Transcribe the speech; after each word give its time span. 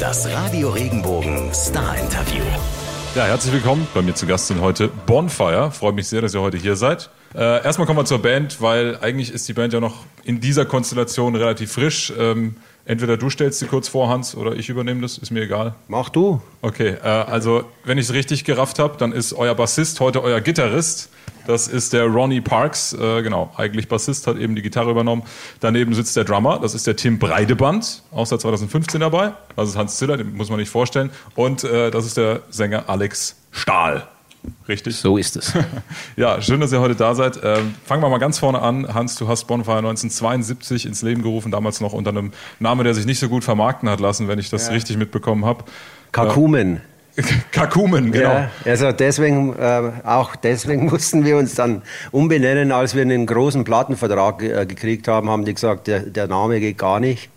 Das 0.00 0.26
Radio 0.32 0.70
Regenbogen 0.70 1.52
Star 1.52 1.98
Interview. 1.98 2.42
Ja, 3.14 3.26
herzlich 3.26 3.52
willkommen. 3.52 3.86
Bei 3.92 4.00
mir 4.00 4.14
zu 4.14 4.26
Gast 4.26 4.46
sind 4.46 4.60
heute 4.60 4.88
Bonfire. 4.88 5.70
Freut 5.70 5.94
mich 5.94 6.08
sehr, 6.08 6.22
dass 6.22 6.34
ihr 6.34 6.40
heute 6.40 6.56
hier 6.56 6.74
seid. 6.74 7.10
Äh, 7.34 7.62
erstmal 7.62 7.86
kommen 7.86 7.98
wir 7.98 8.06
zur 8.06 8.22
Band, 8.22 8.62
weil 8.62 8.98
eigentlich 9.02 9.30
ist 9.30 9.46
die 9.46 9.52
Band 9.52 9.72
ja 9.74 9.80
noch 9.80 10.06
in 10.24 10.40
dieser 10.40 10.64
Konstellation 10.64 11.34
relativ 11.36 11.72
frisch. 11.72 12.12
Ähm, 12.18 12.56
entweder 12.84 13.16
du 13.16 13.30
stellst 13.30 13.58
sie 13.58 13.66
kurz 13.66 13.88
vor, 13.88 14.08
Hans, 14.08 14.36
oder 14.36 14.54
ich 14.56 14.68
übernehme 14.68 15.00
das, 15.00 15.18
ist 15.18 15.30
mir 15.30 15.42
egal. 15.42 15.74
Mach 15.88 16.08
du. 16.08 16.40
Okay, 16.62 16.96
äh, 17.02 17.06
also 17.06 17.64
wenn 17.84 17.98
ich 17.98 18.06
es 18.06 18.12
richtig 18.12 18.44
gerafft 18.44 18.78
habe, 18.78 18.96
dann 18.98 19.12
ist 19.12 19.32
euer 19.32 19.54
Bassist 19.54 20.00
heute 20.00 20.22
euer 20.22 20.40
Gitarrist. 20.40 21.10
Das 21.46 21.68
ist 21.68 21.92
der 21.92 22.06
Ronnie 22.06 22.40
Parks, 22.40 22.94
äh, 22.94 23.22
genau, 23.22 23.52
eigentlich 23.56 23.88
Bassist, 23.88 24.26
hat 24.26 24.38
eben 24.38 24.54
die 24.54 24.62
Gitarre 24.62 24.90
übernommen. 24.90 25.24
Daneben 25.60 25.92
sitzt 25.92 26.16
der 26.16 26.24
Drummer, 26.24 26.58
das 26.58 26.74
ist 26.74 26.86
der 26.86 26.96
Tim 26.96 27.18
Breideband, 27.18 28.02
auch 28.12 28.26
seit 28.26 28.40
2015 28.40 29.00
dabei. 29.00 29.34
Das 29.54 29.68
ist 29.68 29.76
Hans 29.76 29.96
Ziller, 29.96 30.16
den 30.16 30.34
muss 30.34 30.48
man 30.48 30.58
nicht 30.58 30.70
vorstellen. 30.70 31.10
Und 31.34 31.64
äh, 31.64 31.90
das 31.90 32.06
ist 32.06 32.16
der 32.16 32.42
Sänger 32.48 32.88
Alex 32.88 33.36
Stahl. 33.50 34.08
Richtig? 34.68 34.96
So 34.96 35.18
ist 35.18 35.36
es. 35.36 35.52
ja, 36.16 36.40
schön, 36.40 36.60
dass 36.60 36.72
ihr 36.72 36.80
heute 36.80 36.94
da 36.94 37.14
seid. 37.14 37.38
Ähm, 37.42 37.74
fangen 37.84 38.02
wir 38.02 38.08
mal 38.08 38.18
ganz 38.18 38.38
vorne 38.38 38.60
an. 38.60 38.92
Hans, 38.92 39.16
du 39.16 39.28
hast 39.28 39.44
Bonfire 39.46 39.78
1972 39.78 40.86
ins 40.86 41.02
Leben 41.02 41.22
gerufen, 41.22 41.50
damals 41.50 41.80
noch 41.80 41.92
unter 41.92 42.10
einem 42.10 42.32
Namen, 42.60 42.84
der 42.84 42.94
sich 42.94 43.06
nicht 43.06 43.18
so 43.18 43.28
gut 43.28 43.44
vermarkten 43.44 43.88
hat 43.88 44.00
lassen, 44.00 44.28
wenn 44.28 44.38
ich 44.38 44.50
das 44.50 44.68
ja. 44.68 44.72
richtig 44.72 44.96
mitbekommen 44.96 45.44
habe. 45.44 45.64
Kakumen. 46.12 46.80
Kakumen, 47.52 48.10
genau. 48.10 48.30
Ja, 48.30 48.50
also 48.64 48.90
deswegen, 48.90 49.54
äh, 49.56 49.92
auch 50.04 50.34
deswegen 50.36 50.86
mussten 50.90 51.24
wir 51.24 51.36
uns 51.36 51.54
dann 51.54 51.82
umbenennen, 52.10 52.72
als 52.72 52.94
wir 52.94 53.02
einen 53.02 53.26
großen 53.26 53.64
Plattenvertrag 53.64 54.42
äh, 54.42 54.66
gekriegt 54.66 55.08
haben, 55.08 55.30
haben 55.30 55.44
die 55.44 55.54
gesagt, 55.54 55.86
der, 55.86 56.00
der 56.00 56.26
Name 56.26 56.60
geht 56.60 56.78
gar 56.78 57.00
nicht. 57.00 57.30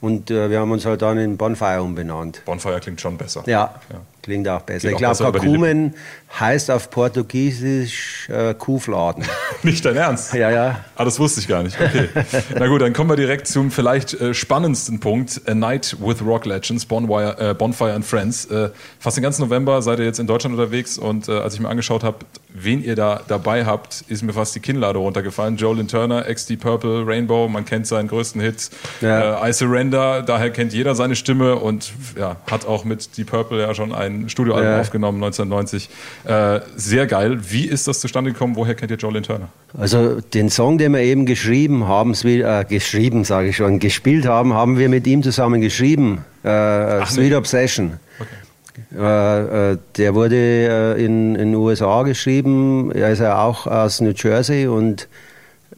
Und 0.00 0.30
äh, 0.30 0.48
wir 0.48 0.60
haben 0.60 0.70
uns 0.70 0.86
halt 0.86 1.02
dann 1.02 1.18
in 1.18 1.36
Bonfire 1.36 1.82
umbenannt. 1.82 2.42
Bonfire 2.44 2.80
klingt 2.80 3.00
schon 3.00 3.18
besser. 3.18 3.42
Ja, 3.46 3.74
ja. 3.92 4.00
Klingt 4.22 4.48
auch 4.48 4.62
besser. 4.62 4.88
Klingt 4.88 5.00
ich 5.00 5.18
glaube, 5.18 5.38
Kakumen 5.38 5.94
heißt 6.38 6.70
auf 6.70 6.90
Portugiesisch 6.90 8.28
äh, 8.28 8.54
Kuhfladen. 8.54 9.24
nicht 9.62 9.84
dein 9.84 9.96
Ernst? 9.96 10.34
Ja, 10.34 10.50
ja. 10.50 10.84
Ah, 10.96 11.04
das 11.04 11.18
wusste 11.18 11.40
ich 11.40 11.48
gar 11.48 11.62
nicht. 11.62 11.80
Okay. 11.80 12.08
Na 12.58 12.66
gut, 12.68 12.82
dann 12.82 12.92
kommen 12.92 13.10
wir 13.10 13.16
direkt 13.16 13.46
zum 13.48 13.70
vielleicht 13.70 14.14
äh, 14.20 14.34
spannendsten 14.34 15.00
Punkt. 15.00 15.40
A 15.46 15.54
Night 15.54 15.96
with 16.00 16.22
Rock 16.24 16.46
Legends, 16.46 16.86
Bonfire, 16.86 17.50
äh, 17.50 17.54
Bonfire 17.54 17.92
and 17.92 18.04
Friends. 18.04 18.46
Äh, 18.46 18.70
fast 18.98 19.16
den 19.16 19.22
ganzen 19.22 19.42
November 19.42 19.82
seid 19.82 19.98
ihr 19.98 20.04
jetzt 20.04 20.20
in 20.20 20.26
Deutschland 20.26 20.56
unterwegs 20.56 20.98
und 20.98 21.28
äh, 21.28 21.32
als 21.32 21.54
ich 21.54 21.60
mir 21.60 21.68
angeschaut 21.68 22.04
habe, 22.04 22.18
wen 22.54 22.82
ihr 22.82 22.96
da 22.96 23.20
dabei 23.26 23.64
habt, 23.64 24.04
ist 24.08 24.22
mir 24.22 24.32
fast 24.32 24.54
die 24.54 24.60
Kinnlade 24.60 24.98
runtergefallen. 24.98 25.56
Jolin 25.56 25.88
Turner, 25.88 26.22
XD 26.22 26.58
Purple, 26.58 27.06
Rainbow, 27.06 27.48
man 27.48 27.64
kennt 27.64 27.86
seinen 27.86 28.08
größten 28.08 28.40
Hit. 28.40 28.70
Ja. 29.00 29.44
Äh, 29.44 29.50
I 29.50 29.52
Surrender, 29.52 30.22
daher 30.22 30.50
kennt 30.50 30.72
jeder 30.72 30.94
seine 30.94 31.16
Stimme 31.16 31.56
und 31.56 31.92
ja, 32.18 32.36
hat 32.50 32.66
auch 32.66 32.84
mit 32.84 33.16
Deep 33.16 33.30
Purple 33.30 33.60
ja 33.60 33.74
schon 33.74 33.94
ein 33.94 34.28
Studioalbum 34.28 34.72
ja. 34.72 34.80
aufgenommen 34.80 35.22
1990. 35.22 35.88
Äh, 36.24 36.60
sehr 36.76 37.06
geil. 37.06 37.38
Wie 37.48 37.66
ist 37.66 37.88
das 37.88 38.00
zustande 38.00 38.32
gekommen? 38.32 38.56
Woher 38.56 38.74
kennt 38.74 38.90
ihr 38.90 38.96
Jolin 38.96 39.22
Turner? 39.22 39.48
Also 39.78 40.20
den 40.20 40.50
Song, 40.50 40.78
den 40.78 40.92
wir 40.92 41.00
eben 41.00 41.26
geschrieben 41.26 41.86
haben, 41.86 42.14
äh, 42.24 42.64
geschrieben 42.68 43.24
sage 43.24 43.48
ich 43.48 43.56
schon, 43.56 43.78
gespielt 43.78 44.26
haben, 44.26 44.52
haben 44.54 44.78
wir 44.78 44.88
mit 44.88 45.06
ihm 45.06 45.22
zusammen 45.22 45.60
geschrieben. 45.60 46.24
Äh, 46.42 46.48
Ach, 46.48 47.10
Sweet 47.10 47.30
nee. 47.30 47.34
Obsession. 47.36 48.00
Äh, 48.94 49.72
äh, 49.72 49.78
der 49.96 50.14
wurde 50.14 50.36
äh, 50.36 51.04
in 51.04 51.34
den 51.34 51.54
USA 51.54 52.02
geschrieben. 52.02 52.90
Er 52.92 53.10
ist 53.10 53.20
ja 53.20 53.42
auch 53.42 53.66
aus 53.66 54.00
New 54.00 54.12
Jersey 54.14 54.66
und 54.66 55.08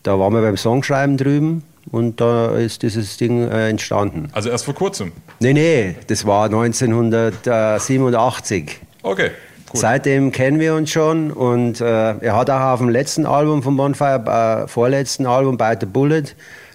da 0.03 0.19
waren 0.19 0.35
wir 0.35 0.43
beim 0.43 0.57
Songschreiben 0.57 1.17
drüben 1.17 1.63
und 1.91 2.21
da 2.21 2.57
ist 2.57 2.83
dieses 2.83 3.17
Ding 3.17 3.49
entstanden. 3.49 4.29
Also 4.33 4.51
erst 4.51 4.65
vor 4.65 4.75
kurzem? 4.75 5.13
Nee, 5.41 5.53
nee, 5.53 5.97
das 6.07 6.25
war 6.27 6.45
1987. 6.47 8.81
Okay. 9.03 9.31
Cool. 9.73 9.81
Seitdem 9.81 10.33
kennen 10.33 10.59
wir 10.61 10.75
uns 10.75 10.91
schon 10.91 11.31
und 11.31 11.81
er 11.81 12.37
hat 12.37 12.51
auch 12.51 12.73
auf 12.73 12.81
dem 12.81 12.89
letzten 12.89 13.27
Album 13.27 13.63
von 13.63 13.77
Bonfire, 13.77 14.65
vorletzten 14.69 15.27
Album, 15.27 15.57
Bite 15.57 15.79
the 15.83 15.87
Bullet, 15.87 16.25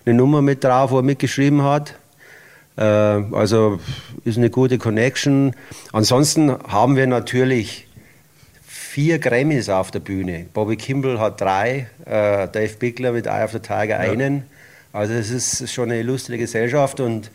eine 0.05 0.15
Nummer 0.15 0.41
mit 0.41 0.63
drauf, 0.63 0.91
wo 0.91 0.99
er 0.99 1.03
mitgeschrieben 1.03 1.63
hat. 1.63 1.95
Also 2.77 3.79
ist 4.25 4.38
eine 4.38 4.50
gute 4.50 4.78
Connection. 4.78 5.55
Ansonsten 5.91 6.51
haben 6.51 6.95
wir 6.95 7.07
natürlich 7.07 7.88
vier 8.66 9.19
Grammys 9.19 9.69
auf 9.69 9.91
der 9.91 10.00
Bühne. 10.00 10.45
Bobby 10.53 10.75
Kimball 10.75 11.19
hat 11.19 11.39
drei, 11.39 11.88
äh, 12.05 12.47
Dave 12.47 12.75
Bickler 12.79 13.11
mit 13.11 13.27
Eye 13.27 13.44
of 13.44 13.51
the 13.51 13.59
Tiger 13.59 14.00
einen. 14.00 14.44
Also 14.91 15.13
es 15.13 15.29
ist 15.29 15.72
schon 15.72 15.91
eine 15.91 16.00
illustre 16.00 16.38
Gesellschaft 16.38 17.00
und 17.00 17.29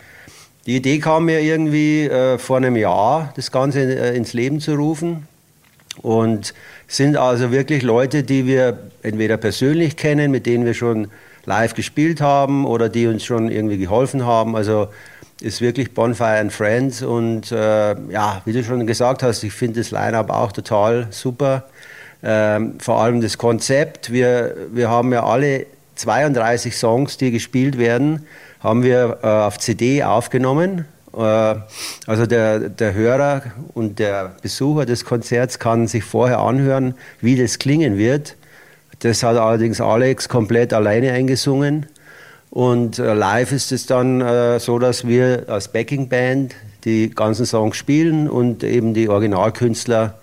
die 0.66 0.76
Idee 0.76 0.98
kam 0.98 1.24
mir 1.24 1.40
irgendwie 1.40 2.04
äh, 2.04 2.38
vor 2.38 2.56
einem 2.56 2.76
Jahr, 2.76 3.32
das 3.36 3.50
Ganze 3.50 3.80
äh, 3.80 4.16
ins 4.16 4.32
Leben 4.32 4.60
zu 4.60 4.74
rufen. 4.74 5.26
Und 6.00 6.54
sind 6.88 7.16
also 7.16 7.52
wirklich 7.52 7.82
Leute, 7.82 8.22
die 8.22 8.46
wir 8.46 8.90
entweder 9.02 9.36
persönlich 9.36 9.96
kennen, 9.96 10.30
mit 10.30 10.46
denen 10.46 10.64
wir 10.64 10.74
schon 10.74 11.08
live 11.44 11.74
gespielt 11.74 12.20
haben 12.20 12.64
oder 12.64 12.88
die 12.88 13.06
uns 13.06 13.24
schon 13.24 13.50
irgendwie 13.50 13.78
geholfen 13.78 14.24
haben. 14.24 14.56
Also 14.56 14.88
ist 15.42 15.60
wirklich 15.60 15.92
Bonfire 15.92 16.38
and 16.38 16.52
Friends 16.52 17.02
und 17.02 17.52
äh, 17.52 17.94
ja, 18.10 18.42
wie 18.44 18.52
du 18.52 18.62
schon 18.62 18.86
gesagt 18.86 19.22
hast, 19.22 19.42
ich 19.42 19.52
finde 19.52 19.80
das 19.80 19.90
Line-Up 19.90 20.30
auch 20.30 20.52
total 20.52 21.08
super. 21.10 21.64
Ähm, 22.22 22.78
vor 22.78 23.00
allem 23.02 23.20
das 23.20 23.36
Konzept. 23.36 24.12
Wir, 24.12 24.54
wir 24.72 24.88
haben 24.88 25.12
ja 25.12 25.24
alle 25.24 25.66
32 25.96 26.76
Songs, 26.76 27.16
die 27.16 27.32
gespielt 27.32 27.78
werden, 27.78 28.26
haben 28.60 28.82
wir 28.84 29.18
äh, 29.22 29.26
auf 29.26 29.58
CD 29.58 30.04
aufgenommen. 30.04 30.86
Äh, 31.14 31.18
also 32.06 32.26
der, 32.26 32.68
der 32.68 32.94
Hörer 32.94 33.42
und 33.74 33.98
der 33.98 34.36
Besucher 34.40 34.86
des 34.86 35.04
Konzerts 35.04 35.58
kann 35.58 35.88
sich 35.88 36.04
vorher 36.04 36.38
anhören, 36.38 36.94
wie 37.20 37.36
das 37.36 37.58
klingen 37.58 37.98
wird. 37.98 38.36
Das 39.00 39.24
hat 39.24 39.36
allerdings 39.36 39.80
Alex 39.80 40.28
komplett 40.28 40.72
alleine 40.72 41.12
eingesungen. 41.12 41.86
Und 42.52 42.98
äh, 42.98 43.14
live 43.14 43.50
ist 43.50 43.72
es 43.72 43.86
dann 43.86 44.20
äh, 44.20 44.60
so, 44.60 44.78
dass 44.78 45.06
wir 45.06 45.44
als 45.48 45.72
Backing-Band 45.72 46.54
die 46.84 47.08
ganzen 47.08 47.46
Songs 47.46 47.78
spielen 47.78 48.28
und 48.28 48.62
eben 48.62 48.92
die 48.92 49.08
Originalkünstler 49.08 50.18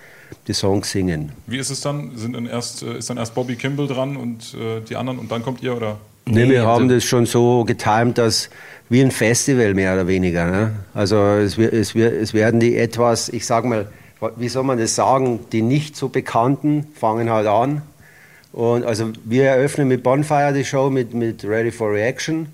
die 0.48 0.54
Songs 0.54 0.92
singen. 0.92 1.32
Wie 1.48 1.58
ist 1.58 1.72
es 1.72 1.82
dann? 1.82 2.16
Sind 2.16 2.36
dann 2.36 2.46
erst, 2.46 2.84
äh, 2.84 3.00
ist 3.00 3.10
dann 3.10 3.18
erst 3.18 3.34
Bobby 3.34 3.56
Kimball 3.56 3.88
dran 3.88 4.16
und 4.16 4.54
äh, 4.54 4.80
die 4.88 4.96
anderen 4.96 5.18
und 5.18 5.32
dann 5.32 5.42
kommt 5.42 5.64
ihr 5.64 5.76
oder? 5.76 5.98
Nee, 6.28 6.48
wir 6.48 6.68
haben 6.68 6.88
das 6.88 7.04
schon 7.04 7.26
so 7.26 7.64
getimt, 7.64 8.20
dass 8.20 8.52
wie 8.90 9.02
ein 9.02 9.10
Festival 9.10 9.74
mehr 9.74 9.96
oder 9.96 10.06
weniger. 10.06 10.46
Ne? 10.52 10.76
Also 10.94 11.18
es, 11.18 11.58
es, 11.58 11.96
es 11.96 12.34
werden 12.36 12.60
die 12.60 12.78
etwas, 12.78 13.30
ich 13.30 13.48
sag 13.48 13.66
mal, 13.66 13.88
wie 14.36 14.50
soll 14.50 14.66
man 14.66 14.78
das 14.78 14.94
sagen, 14.94 15.40
die 15.52 15.64
nicht 15.64 15.96
so 15.96 16.10
Bekannten 16.10 16.86
fangen 16.94 17.32
halt 17.32 17.48
an 17.48 17.82
und 18.52 18.86
also 18.86 19.12
wir 19.26 19.46
eröffnen 19.46 19.88
mit 19.88 20.04
Bonfire 20.04 20.54
die 20.54 20.66
Show 20.66 20.90
mit, 20.90 21.14
mit 21.14 21.44
Ready 21.44 21.72
for 21.72 21.92
Reaction. 21.92 22.48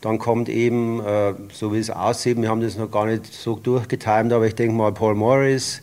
Dann 0.00 0.18
kommt 0.18 0.48
eben, 0.48 1.04
äh, 1.04 1.34
so 1.52 1.74
wie 1.74 1.78
es 1.78 1.90
aussieht, 1.90 2.40
wir 2.40 2.48
haben 2.48 2.62
das 2.62 2.78
noch 2.78 2.90
gar 2.90 3.04
nicht 3.04 3.26
so 3.26 3.56
durchgetimt, 3.56 4.32
aber 4.32 4.46
ich 4.46 4.54
denke 4.54 4.74
mal 4.74 4.92
Paul 4.92 5.14
Morris, 5.14 5.82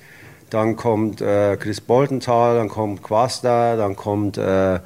dann 0.50 0.76
kommt 0.76 1.22
äh, 1.22 1.56
Chris 1.58 1.82
Boltenthal, 1.82 2.56
dann 2.56 2.68
kommt 2.68 3.04
Quasta, 3.04 3.76
dann 3.76 3.96
kommt 3.96 4.40
äh, 4.40 4.80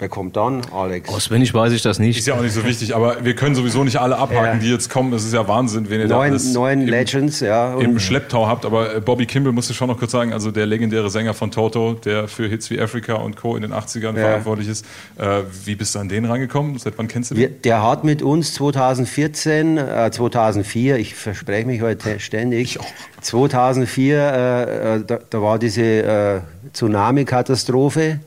Wer 0.00 0.08
kommt 0.08 0.36
dann, 0.36 0.60
Alex? 0.72 1.08
Auswendig 1.08 1.52
weiß 1.52 1.72
ich 1.72 1.82
das 1.82 1.98
nicht. 1.98 2.18
Ist 2.18 2.28
ja 2.28 2.34
auch 2.34 2.40
nicht 2.40 2.54
so 2.54 2.64
wichtig, 2.64 2.94
aber 2.94 3.24
wir 3.24 3.34
können 3.34 3.56
sowieso 3.56 3.82
nicht 3.82 3.96
alle 3.96 4.16
abhaken, 4.16 4.44
ja. 4.44 4.54
die 4.54 4.70
jetzt 4.70 4.90
kommen. 4.90 5.10
Das 5.10 5.24
ist 5.24 5.34
ja 5.34 5.48
Wahnsinn, 5.48 5.90
wenn 5.90 5.98
ihr 5.98 6.06
neun, 6.06 6.08
da 6.08 6.20
alles 6.20 6.52
neun 6.52 6.86
Legends, 6.86 7.40
ja. 7.40 7.76
Im 7.80 7.98
Schlepptau 7.98 8.46
habt. 8.46 8.64
Aber 8.64 8.94
äh, 8.94 9.00
Bobby 9.00 9.26
Kimball 9.26 9.52
musste 9.52 9.74
schon 9.74 9.88
noch 9.88 9.98
kurz 9.98 10.12
sagen, 10.12 10.32
also 10.32 10.52
der 10.52 10.66
legendäre 10.66 11.10
Sänger 11.10 11.34
von 11.34 11.50
Toto, 11.50 11.94
der 11.94 12.28
für 12.28 12.46
Hits 12.46 12.70
wie 12.70 12.80
Africa 12.80 13.14
und 13.14 13.36
Co. 13.36 13.56
in 13.56 13.62
den 13.62 13.72
80ern 13.72 14.16
ja. 14.16 14.28
verantwortlich 14.28 14.68
ist. 14.68 14.86
Äh, 15.16 15.40
wie 15.64 15.74
bist 15.74 15.96
du 15.96 15.98
an 15.98 16.08
den 16.08 16.26
rangekommen? 16.26 16.78
Seit 16.78 16.96
wann 16.96 17.08
kennst 17.08 17.32
du 17.32 17.34
den? 17.34 17.40
Wir, 17.40 17.48
der 17.48 17.82
hat 17.82 18.04
mit 18.04 18.22
uns 18.22 18.54
2014, 18.54 19.78
äh, 19.78 20.10
2004, 20.12 20.96
ich 20.98 21.16
verspreche 21.16 21.66
mich 21.66 21.82
heute 21.82 22.20
ständig, 22.20 22.76
ich 22.76 22.80
auch. 22.80 22.86
2004, 23.22 24.16
äh, 24.16 24.96
äh, 24.96 25.04
da, 25.04 25.18
da, 25.28 25.42
war 25.42 25.58
diese 25.58 25.82
äh, 25.82 26.40
Tsunami-Katastrophe. 26.72 28.20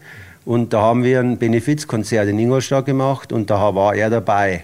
Und 0.46 0.74
da 0.74 0.82
haben 0.82 1.04
wir 1.04 1.20
ein 1.20 1.38
Benefizkonzert 1.38 2.28
in 2.28 2.40
Ingolstadt 2.40 2.86
gemacht 2.86 3.32
und 3.32 3.50
da 3.50 3.76
war 3.76 3.96
er 3.96 4.10
dabei. 4.10 4.64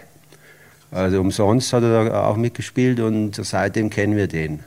Also 0.92 1.20
umsonst 1.20 1.74
hat 1.74 1.84
er 1.84 2.06
da 2.06 2.26
auch 2.26 2.38
mitgespielt 2.38 3.00
und 3.00 3.36
seitdem 3.36 3.90
kennen 3.90 4.16
wir 4.16 4.28
den. 4.28 4.62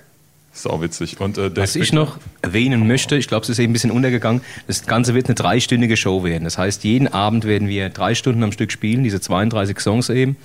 Sau 0.53 0.81
witzig. 0.83 1.21
Und, 1.21 1.39
äh, 1.39 1.57
Was 1.57 1.77
ich 1.77 1.93
noch 1.93 2.19
erwähnen 2.43 2.87
möchte, 2.87 3.17
ich 3.17 3.29
glaube, 3.29 3.45
es 3.45 3.49
ist 3.49 3.59
eben 3.59 3.71
ein 3.71 3.73
bisschen 3.73 3.93
untergegangen, 3.93 4.43
das 4.67 4.87
Ganze 4.87 5.15
wird 5.15 5.27
eine 5.27 5.37
dreistündige 5.37 5.97
Show 5.97 6.25
werden. 6.25 6.45
Das 6.45 6.59
heißt, 6.59 6.85
jeden 6.85 7.09
Abend 7.09 7.45
werden 7.45 7.69
wir 7.69 7.89
drei 7.89 8.15
Stunden 8.15 8.43
am 8.43 8.53
Stück 8.53 8.73
spielen, 8.73 9.05
diese 9.05 9.21
32 9.21 9.79
Songs 9.79 10.09
eben. 10.11 10.37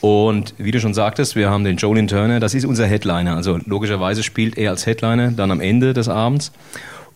Und 0.00 0.54
wie 0.58 0.70
du 0.70 0.80
schon 0.80 0.94
sagtest, 0.94 1.34
wir 1.34 1.50
haben 1.50 1.64
den 1.64 1.76
Jolin 1.76 2.06
Turner, 2.06 2.38
das 2.38 2.54
ist 2.54 2.64
unser 2.64 2.86
Headliner. 2.86 3.34
Also 3.34 3.58
logischerweise 3.66 4.22
spielt 4.22 4.56
er 4.56 4.70
als 4.70 4.86
Headliner 4.86 5.32
dann 5.32 5.50
am 5.50 5.60
Ende 5.60 5.92
des 5.92 6.08
Abends. 6.08 6.52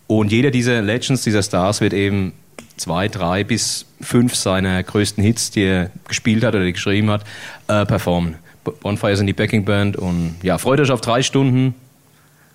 Und 0.08 0.32
jeder 0.32 0.50
dieser 0.50 0.82
Legends, 0.82 1.22
dieser 1.22 1.44
Stars 1.44 1.80
wird 1.80 1.92
eben 1.92 2.32
zwei, 2.76 3.08
drei 3.08 3.44
bis 3.44 3.86
fünf 4.00 4.34
seiner 4.34 4.82
größten 4.82 5.22
Hits, 5.22 5.50
die 5.50 5.62
er 5.62 5.90
gespielt 6.08 6.44
hat 6.44 6.54
oder 6.54 6.70
geschrieben 6.70 7.10
hat, 7.10 7.24
äh, 7.68 7.86
performen. 7.86 8.36
Bonfire 8.64 9.16
sind 9.16 9.26
die 9.26 9.32
Backing 9.32 9.64
Band 9.64 9.96
und 9.96 10.36
ja, 10.42 10.58
freut 10.58 10.80
euch 10.80 10.90
auf 10.90 11.00
drei 11.00 11.22
Stunden. 11.22 11.74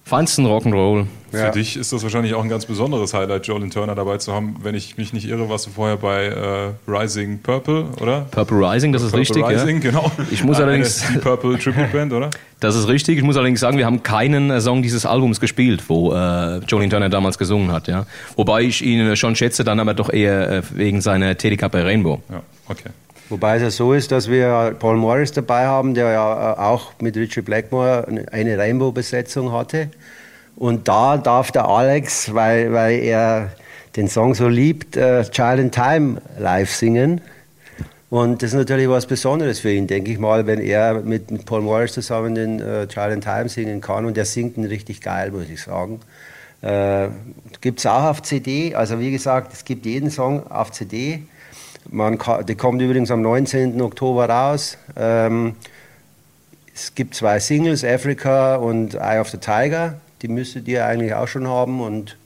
Feinsten 0.05 0.45
Rock'n'Roll. 0.45 1.07
Für 1.31 1.37
ja. 1.37 1.51
dich 1.51 1.75
ist 1.75 1.91
das 1.91 2.03
wahrscheinlich 2.03 2.33
auch 2.33 2.43
ein 2.43 2.49
ganz 2.49 2.65
besonderes 2.65 3.13
Highlight, 3.13 3.47
Jolin 3.47 3.69
Turner 3.69 3.95
dabei 3.95 4.17
zu 4.17 4.33
haben. 4.33 4.55
Wenn 4.63 4.75
ich 4.75 4.97
mich 4.97 5.11
nicht 5.11 5.27
irre, 5.27 5.49
warst 5.49 5.67
du 5.67 5.71
vorher 5.71 5.97
bei 5.97 6.25
äh, 6.25 6.91
Rising 6.91 7.39
Purple, 7.39 7.85
oder? 7.99 8.21
Purple 8.31 8.57
Rising, 8.57 8.93
das 8.93 9.01
ist 9.01 9.11
Purple 9.11 9.21
richtig. 9.21 9.45
Rising, 9.45 9.81
ja. 9.81 9.91
genau. 9.91 10.11
Ich 10.31 10.43
muss 10.43 10.59
allerdings. 10.59 11.03
Die 11.13 11.17
Purple 11.19 11.57
Tribute 11.59 11.91
Band, 11.91 12.13
oder? 12.13 12.29
Das 12.59 12.75
ist 12.75 12.87
richtig. 12.87 13.17
Ich 13.17 13.23
muss 13.23 13.35
allerdings 13.35 13.59
sagen, 13.59 13.77
wir 13.77 13.85
haben 13.85 14.03
keinen 14.03 14.49
äh, 14.49 14.61
Song 14.61 14.81
dieses 14.81 15.05
Albums 15.05 15.39
gespielt, 15.39 15.83
wo 15.87 16.13
äh, 16.13 16.59
Jolene 16.67 16.89
Turner 16.89 17.09
damals 17.09 17.37
gesungen 17.37 17.71
hat. 17.71 17.87
Ja. 17.87 18.05
Wobei 18.35 18.61
ich 18.61 18.83
ihn 18.83 19.15
schon 19.15 19.35
schätze, 19.35 19.63
dann 19.63 19.79
aber 19.79 19.93
doch 19.93 20.11
eher 20.11 20.49
äh, 20.49 20.61
wegen 20.73 21.01
seiner 21.01 21.37
Tätigkeit 21.37 21.71
bei 21.71 21.83
Rainbow. 21.83 22.21
Ja, 22.29 22.41
okay. 22.69 22.89
Wobei 23.29 23.57
es 23.57 23.61
ja 23.61 23.71
so 23.71 23.93
ist, 23.93 24.11
dass 24.11 24.29
wir 24.29 24.75
Paul 24.79 24.95
Morris 24.95 25.33
dabei 25.33 25.65
haben, 25.65 25.93
der 25.93 26.11
ja 26.11 26.53
äh, 26.53 26.57
auch 26.59 26.93
mit 27.01 27.17
Richie 27.17 27.41
Blackmore 27.41 28.07
eine 28.31 28.57
Rainbow-Besetzung 28.57 29.51
hatte. 29.51 29.89
Und 30.57 30.87
da 30.87 31.17
darf 31.17 31.51
der 31.51 31.65
Alex, 31.67 32.33
weil, 32.33 32.73
weil 32.73 32.99
er 32.99 33.51
den 33.95 34.07
Song 34.07 34.33
so 34.33 34.47
liebt, 34.47 34.97
uh, 34.97 35.21
Child 35.23 35.59
in 35.59 35.71
Time 35.71 36.21
live 36.39 36.73
singen. 36.73 37.21
Und 38.09 38.41
das 38.41 38.51
ist 38.51 38.55
natürlich 38.55 38.89
was 38.89 39.05
Besonderes 39.05 39.59
für 39.59 39.71
ihn, 39.71 39.85
denke 39.85 40.11
ich 40.11 40.17
mal, 40.17 40.47
wenn 40.47 40.59
er 40.59 41.01
mit, 41.01 41.29
mit 41.29 41.45
Paul 41.45 41.61
Morris 41.61 41.93
zusammen 41.93 42.33
den 42.33 42.59
uh, 42.59 42.87
Child 42.87 43.13
in 43.13 43.21
Time 43.21 43.49
singen 43.49 43.81
kann. 43.81 44.05
Und 44.05 44.17
er 44.17 44.25
singt 44.25 44.57
ihn 44.57 44.65
richtig 44.65 45.01
geil, 45.01 45.29
muss 45.29 45.47
ich 45.47 45.61
sagen. 45.61 45.99
Äh, 46.63 47.09
gibt 47.61 47.77
es 47.77 47.85
auch 47.85 48.05
auf 48.05 48.23
CD. 48.23 48.73
Also 48.73 48.99
wie 48.99 49.11
gesagt, 49.11 49.53
es 49.53 49.63
gibt 49.63 49.85
jeden 49.85 50.09
Song 50.09 50.49
auf 50.49 50.71
CD. 50.71 51.21
Man 51.91 52.17
kann, 52.17 52.47
die 52.47 52.55
kommt 52.55 52.81
übrigens 52.81 53.11
am 53.11 53.21
19. 53.21 53.79
Oktober 53.79 54.27
raus. 54.27 54.79
Ähm, 54.95 55.55
es 56.73 56.95
gibt 56.95 57.13
zwei 57.13 57.39
Singles, 57.39 57.83
Africa 57.83 58.55
und 58.55 58.95
Eye 58.95 59.19
of 59.19 59.29
the 59.29 59.37
Tiger 59.37 59.99
die 60.21 60.27
müsstet 60.27 60.67
ihr 60.67 60.85
eigentlich 60.85 61.13
auch 61.13 61.27
schon 61.27 61.47
haben 61.47 61.81
und 61.81 62.17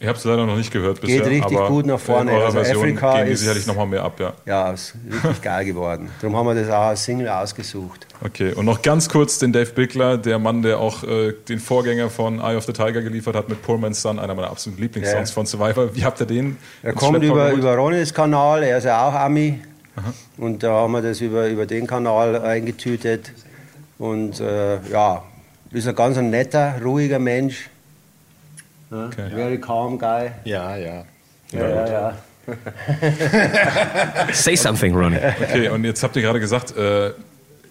ich 0.00 0.08
habe 0.08 0.18
es 0.18 0.24
leider 0.24 0.44
noch 0.44 0.56
nicht 0.56 0.72
gehört 0.72 1.00
bisher. 1.00 1.22
Geht 1.22 1.44
richtig 1.44 1.58
gut 1.66 1.86
nach 1.86 2.00
vorne. 2.00 2.32
In 2.32 2.36
eurer 2.36 2.46
also 2.46 2.58
Version 2.58 2.82
Afrika 2.82 3.16
gehen 3.16 3.26
die 3.26 3.32
ist, 3.32 3.40
sicherlich 3.40 3.66
noch 3.66 3.76
mal 3.76 3.86
mehr 3.86 4.02
ab, 4.02 4.20
ja. 4.20 4.32
Ja, 4.44 4.72
ist 4.72 4.94
richtig 5.10 5.40
geil 5.40 5.64
geworden. 5.64 6.10
Darum 6.20 6.36
haben 6.36 6.46
wir 6.46 6.54
das 6.54 6.68
auch 6.68 6.88
als 6.88 7.04
Single 7.04 7.28
ausgesucht. 7.28 8.06
Okay, 8.22 8.52
und 8.52 8.66
noch 8.66 8.82
ganz 8.82 9.08
kurz 9.08 9.38
den 9.38 9.52
Dave 9.52 9.70
Bickler, 9.70 10.18
der 10.18 10.38
Mann, 10.38 10.62
der 10.62 10.78
auch 10.78 11.04
äh, 11.04 11.32
den 11.48 11.58
Vorgänger 11.58 12.10
von 12.10 12.40
Eye 12.40 12.56
of 12.56 12.64
the 12.64 12.72
Tiger 12.72 13.02
geliefert 13.02 13.36
hat 13.36 13.48
mit 13.48 13.62
Poor 13.62 13.78
Man's 13.78 14.02
Son, 14.02 14.18
einer 14.18 14.34
meiner 14.34 14.50
absoluten 14.50 14.82
Lieblingssongs 14.82 15.30
ja. 15.30 15.34
von 15.34 15.46
Survivor. 15.46 15.94
Wie 15.94 16.04
habt 16.04 16.20
ihr 16.20 16.26
den? 16.26 16.58
Er 16.82 16.92
kommt 16.92 17.22
über, 17.22 17.52
über 17.52 17.74
Ronnies 17.74 18.12
Kanal, 18.12 18.62
er 18.62 18.78
ist 18.78 18.84
ja 18.84 19.08
auch 19.08 19.14
Ami. 19.14 19.60
Aha. 19.96 20.12
Und 20.36 20.62
da 20.64 20.72
haben 20.72 20.92
wir 20.92 21.02
das 21.02 21.20
über, 21.20 21.48
über 21.48 21.66
den 21.66 21.86
Kanal 21.86 22.42
eingetütet. 22.42 23.32
Und 23.96 24.40
äh, 24.40 24.80
ja, 24.90 25.22
ist 25.74 25.88
ein 25.88 25.94
ganz 25.94 26.16
netter, 26.16 26.80
ruhiger 26.82 27.18
Mensch. 27.18 27.68
Okay. 28.90 29.30
Very 29.30 29.60
calm 29.60 29.98
guy. 29.98 30.30
Ja, 30.44 30.76
ja. 30.76 31.04
Ja, 31.52 31.68
ja, 31.68 31.86
ja. 31.88 32.14
Say 34.32 34.56
something, 34.56 34.94
Ronnie. 34.94 35.18
Okay, 35.40 35.68
und 35.68 35.84
jetzt 35.84 36.02
habt 36.02 36.14
ihr 36.16 36.22
gerade 36.22 36.40
gesagt, 36.40 36.76
äh, 36.76 37.12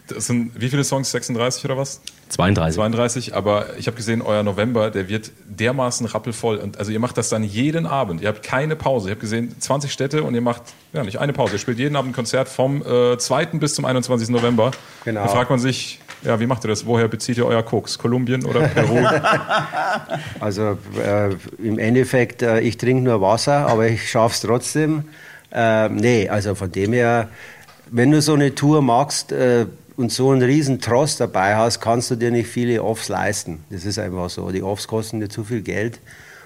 das 0.08 0.28
sind 0.28 0.52
wie 0.60 0.70
viele 0.70 0.84
Songs? 0.84 1.12
36 1.12 1.64
oder 1.66 1.78
was? 1.78 2.02
32. 2.30 2.76
32, 2.76 3.36
aber 3.36 3.78
ich 3.78 3.88
habe 3.88 3.96
gesehen, 3.96 4.22
euer 4.22 4.44
November, 4.44 4.90
der 4.90 5.08
wird 5.08 5.32
dermaßen 5.46 6.08
rappelvoll. 6.08 6.58
Und 6.58 6.78
also 6.78 6.92
ihr 6.92 7.00
macht 7.00 7.18
das 7.18 7.30
dann 7.30 7.44
jeden 7.44 7.86
Abend. 7.86 8.22
Ihr 8.22 8.28
habt 8.28 8.44
keine 8.44 8.76
Pause. 8.76 9.10
Ich 9.10 9.12
habe 9.12 9.22
gesehen, 9.22 9.56
20 9.60 9.92
Städte 9.94 10.24
und 10.24 10.34
ihr 10.34 10.42
macht 10.42 10.64
ja 10.94 11.04
nicht 11.04 11.20
eine 11.20 11.34
Pause. 11.34 11.54
Ihr 11.54 11.60
spielt 11.60 11.78
jeden 11.78 11.96
Abend 11.96 12.12
ein 12.12 12.16
Konzert 12.16 12.50
vom 12.50 12.82
äh, 12.86 13.18
2. 13.18 13.46
bis 13.46 13.76
zum 13.76 13.86
21. 13.86 14.30
November. 14.30 14.72
Genau. 15.06 15.24
Da 15.24 15.28
fragt 15.28 15.50
man 15.50 15.60
sich, 15.60 16.00
ja, 16.24 16.40
wie 16.40 16.48
macht 16.48 16.66
ihr 16.66 16.70
das? 16.70 16.86
Woher 16.86 17.08
bezieht 17.08 17.38
ihr 17.38 17.46
euer 17.46 17.64
Koks? 17.64 17.98
Kolumbien 17.98 18.46
oder 18.46 18.68
Peru? 18.68 18.98
also 20.40 20.78
äh, 21.04 21.30
im 21.62 21.80
Endeffekt, 21.80 22.42
äh, 22.42 22.60
ich 22.62 22.78
trinke 22.78 23.04
nur 23.04 23.22
Wasser, 23.22 23.68
aber 23.68 23.88
ich 23.88 24.10
schaffe 24.10 24.36
es 24.36 24.42
trotzdem. 24.42 25.06
Äh, 25.52 25.90
nee, 25.90 26.30
also 26.30 26.56
von 26.56 26.72
dem 26.72 26.94
her, 26.94 27.30
wenn 27.92 28.12
du 28.12 28.22
so 28.22 28.34
eine 28.34 28.56
Tour 28.56 28.82
machst, 28.82 29.32
äh, 29.32 29.66
und 29.96 30.12
so 30.12 30.32
einen 30.32 30.42
riesen 30.42 30.82
Trost 30.82 31.20
dabei 31.20 31.56
hast, 31.56 31.80
kannst 31.80 32.12
du 32.12 32.16
dir 32.16 32.32
nicht 32.32 32.50
viele 32.50 32.84
Offs 32.84 33.10
leisten. 33.10 33.64
Das 33.70 33.86
ist 33.86 34.00
einfach 34.00 34.30
so. 34.30 34.50
Die 34.52 34.64
Offs 34.64 34.88
kosten 34.88 35.20
dir 35.20 35.30
zu 35.30 35.44
viel 35.44 35.62
Geld. 35.62 36.00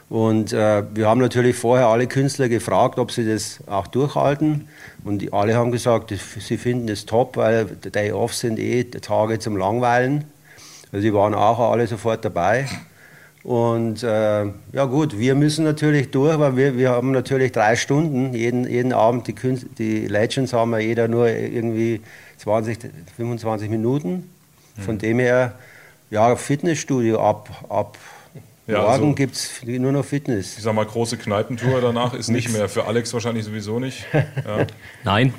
Und 0.09 0.53
äh, 0.53 0.83
wir 0.93 1.07
haben 1.07 1.19
natürlich 1.19 1.57
vorher 1.57 1.87
alle 1.87 2.07
Künstler 2.07 2.47
gefragt, 2.47 2.97
ob 2.97 3.11
sie 3.11 3.27
das 3.27 3.59
auch 3.67 3.87
durchhalten. 3.87 4.69
Und 5.03 5.19
die, 5.19 5.33
alle 5.33 5.55
haben 5.55 5.71
gesagt, 5.71 6.11
sie 6.11 6.57
finden 6.57 6.87
das 6.87 7.05
top, 7.05 7.35
weil 7.35 7.65
Day 7.65 8.11
Offs 8.11 8.39
sind 8.39 8.57
eh 8.57 8.85
Tage 8.85 9.39
zum 9.39 9.57
Langweilen. 9.57 10.23
Also 10.91 11.03
die 11.03 11.13
waren 11.13 11.33
auch 11.33 11.59
alle 11.59 11.87
sofort 11.87 12.23
dabei. 12.23 12.67
Und 13.43 14.03
äh, 14.03 14.45
ja 14.73 14.85
gut, 14.85 15.17
wir 15.19 15.35
müssen 15.35 15.63
natürlich 15.63 16.11
durch, 16.11 16.37
weil 16.39 16.55
wir, 16.55 16.77
wir 16.77 16.91
haben 16.91 17.11
natürlich 17.11 17.51
drei 17.51 17.75
Stunden 17.75 18.33
jeden, 18.33 18.67
jeden 18.67 18.93
Abend. 18.93 19.27
Die, 19.27 19.33
Künstler, 19.33 19.69
die 19.77 20.07
Legends 20.07 20.53
haben 20.53 20.71
ja 20.71 20.79
jeder 20.79 21.07
nur 21.07 21.29
irgendwie 21.29 22.01
20, 22.37 22.79
25 23.15 23.69
Minuten. 23.69 24.29
Von 24.79 24.95
mhm. 24.95 24.99
dem 24.99 25.19
her, 25.19 25.53
ja, 26.11 26.35
Fitnessstudio 26.35 27.19
ab, 27.21 27.49
ab 27.69 27.97
ja, 28.67 28.81
morgen 28.81 28.91
also, 28.91 29.13
gibt 29.13 29.35
es 29.35 29.63
nur 29.63 29.91
noch 29.91 30.03
Fitness. 30.03 30.57
Ich 30.57 30.63
sag 30.63 30.75
mal, 30.75 30.85
große 30.85 31.17
Kneipentour 31.17 31.79
danach 31.79 32.13
ist 32.13 32.27
nicht 32.27 32.51
mehr. 32.51 32.67
Für 32.67 32.85
Alex 32.85 33.13
wahrscheinlich 33.13 33.45
sowieso 33.45 33.79
nicht. 33.79 34.05
Ja. 34.13 34.67
Nein. 35.03 35.33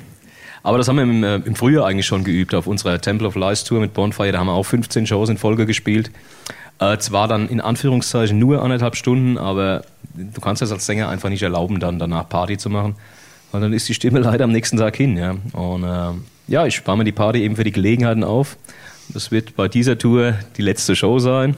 Aber 0.61 0.77
das 0.77 0.87
haben 0.87 0.97
wir 0.97 1.03
im, 1.03 1.23
äh, 1.23 1.35
im, 1.35 1.55
Frühjahr 1.55 1.85
eigentlich 1.85 2.05
schon 2.05 2.23
geübt 2.23 2.53
auf 2.53 2.67
unserer 2.67 2.99
Temple 2.99 3.27
of 3.27 3.35
Lies 3.35 3.63
Tour 3.63 3.79
mit 3.79 3.93
Bonfire. 3.93 4.31
Da 4.31 4.39
haben 4.39 4.47
wir 4.47 4.53
auch 4.53 4.65
15 4.65 5.07
Shows 5.07 5.29
in 5.29 5.37
Folge 5.37 5.65
gespielt. 5.65 6.11
Äh, 6.79 6.97
zwar 6.97 7.27
dann 7.27 7.47
in 7.49 7.61
Anführungszeichen 7.61 8.37
nur 8.37 8.61
anderthalb 8.61 8.95
Stunden, 8.95 9.37
aber 9.37 9.83
du 10.13 10.41
kannst 10.41 10.61
es 10.61 10.71
als 10.71 10.85
Sänger 10.85 11.09
einfach 11.09 11.29
nicht 11.29 11.43
erlauben, 11.43 11.79
dann 11.79 11.99
danach 11.99 12.27
Party 12.27 12.57
zu 12.57 12.69
machen. 12.69 12.95
Weil 13.51 13.61
dann 13.61 13.73
ist 13.73 13.87
die 13.89 13.93
Stimme 13.93 14.19
leider 14.21 14.43
am 14.43 14.51
nächsten 14.51 14.77
Tag 14.77 14.95
hin. 14.95 15.17
Ja. 15.17 15.35
Und 15.53 15.83
äh, 15.83 16.11
ja, 16.47 16.65
ich 16.65 16.75
spare 16.75 16.97
mir 16.97 17.03
die 17.03 17.11
Party 17.11 17.41
eben 17.43 17.55
für 17.55 17.63
die 17.63 17.71
Gelegenheiten 17.71 18.23
auf. 18.23 18.57
Das 19.13 19.31
wird 19.31 19.55
bei 19.55 19.67
dieser 19.67 19.97
Tour 19.97 20.35
die 20.57 20.61
letzte 20.61 20.95
Show 20.95 21.19
sein. 21.19 21.55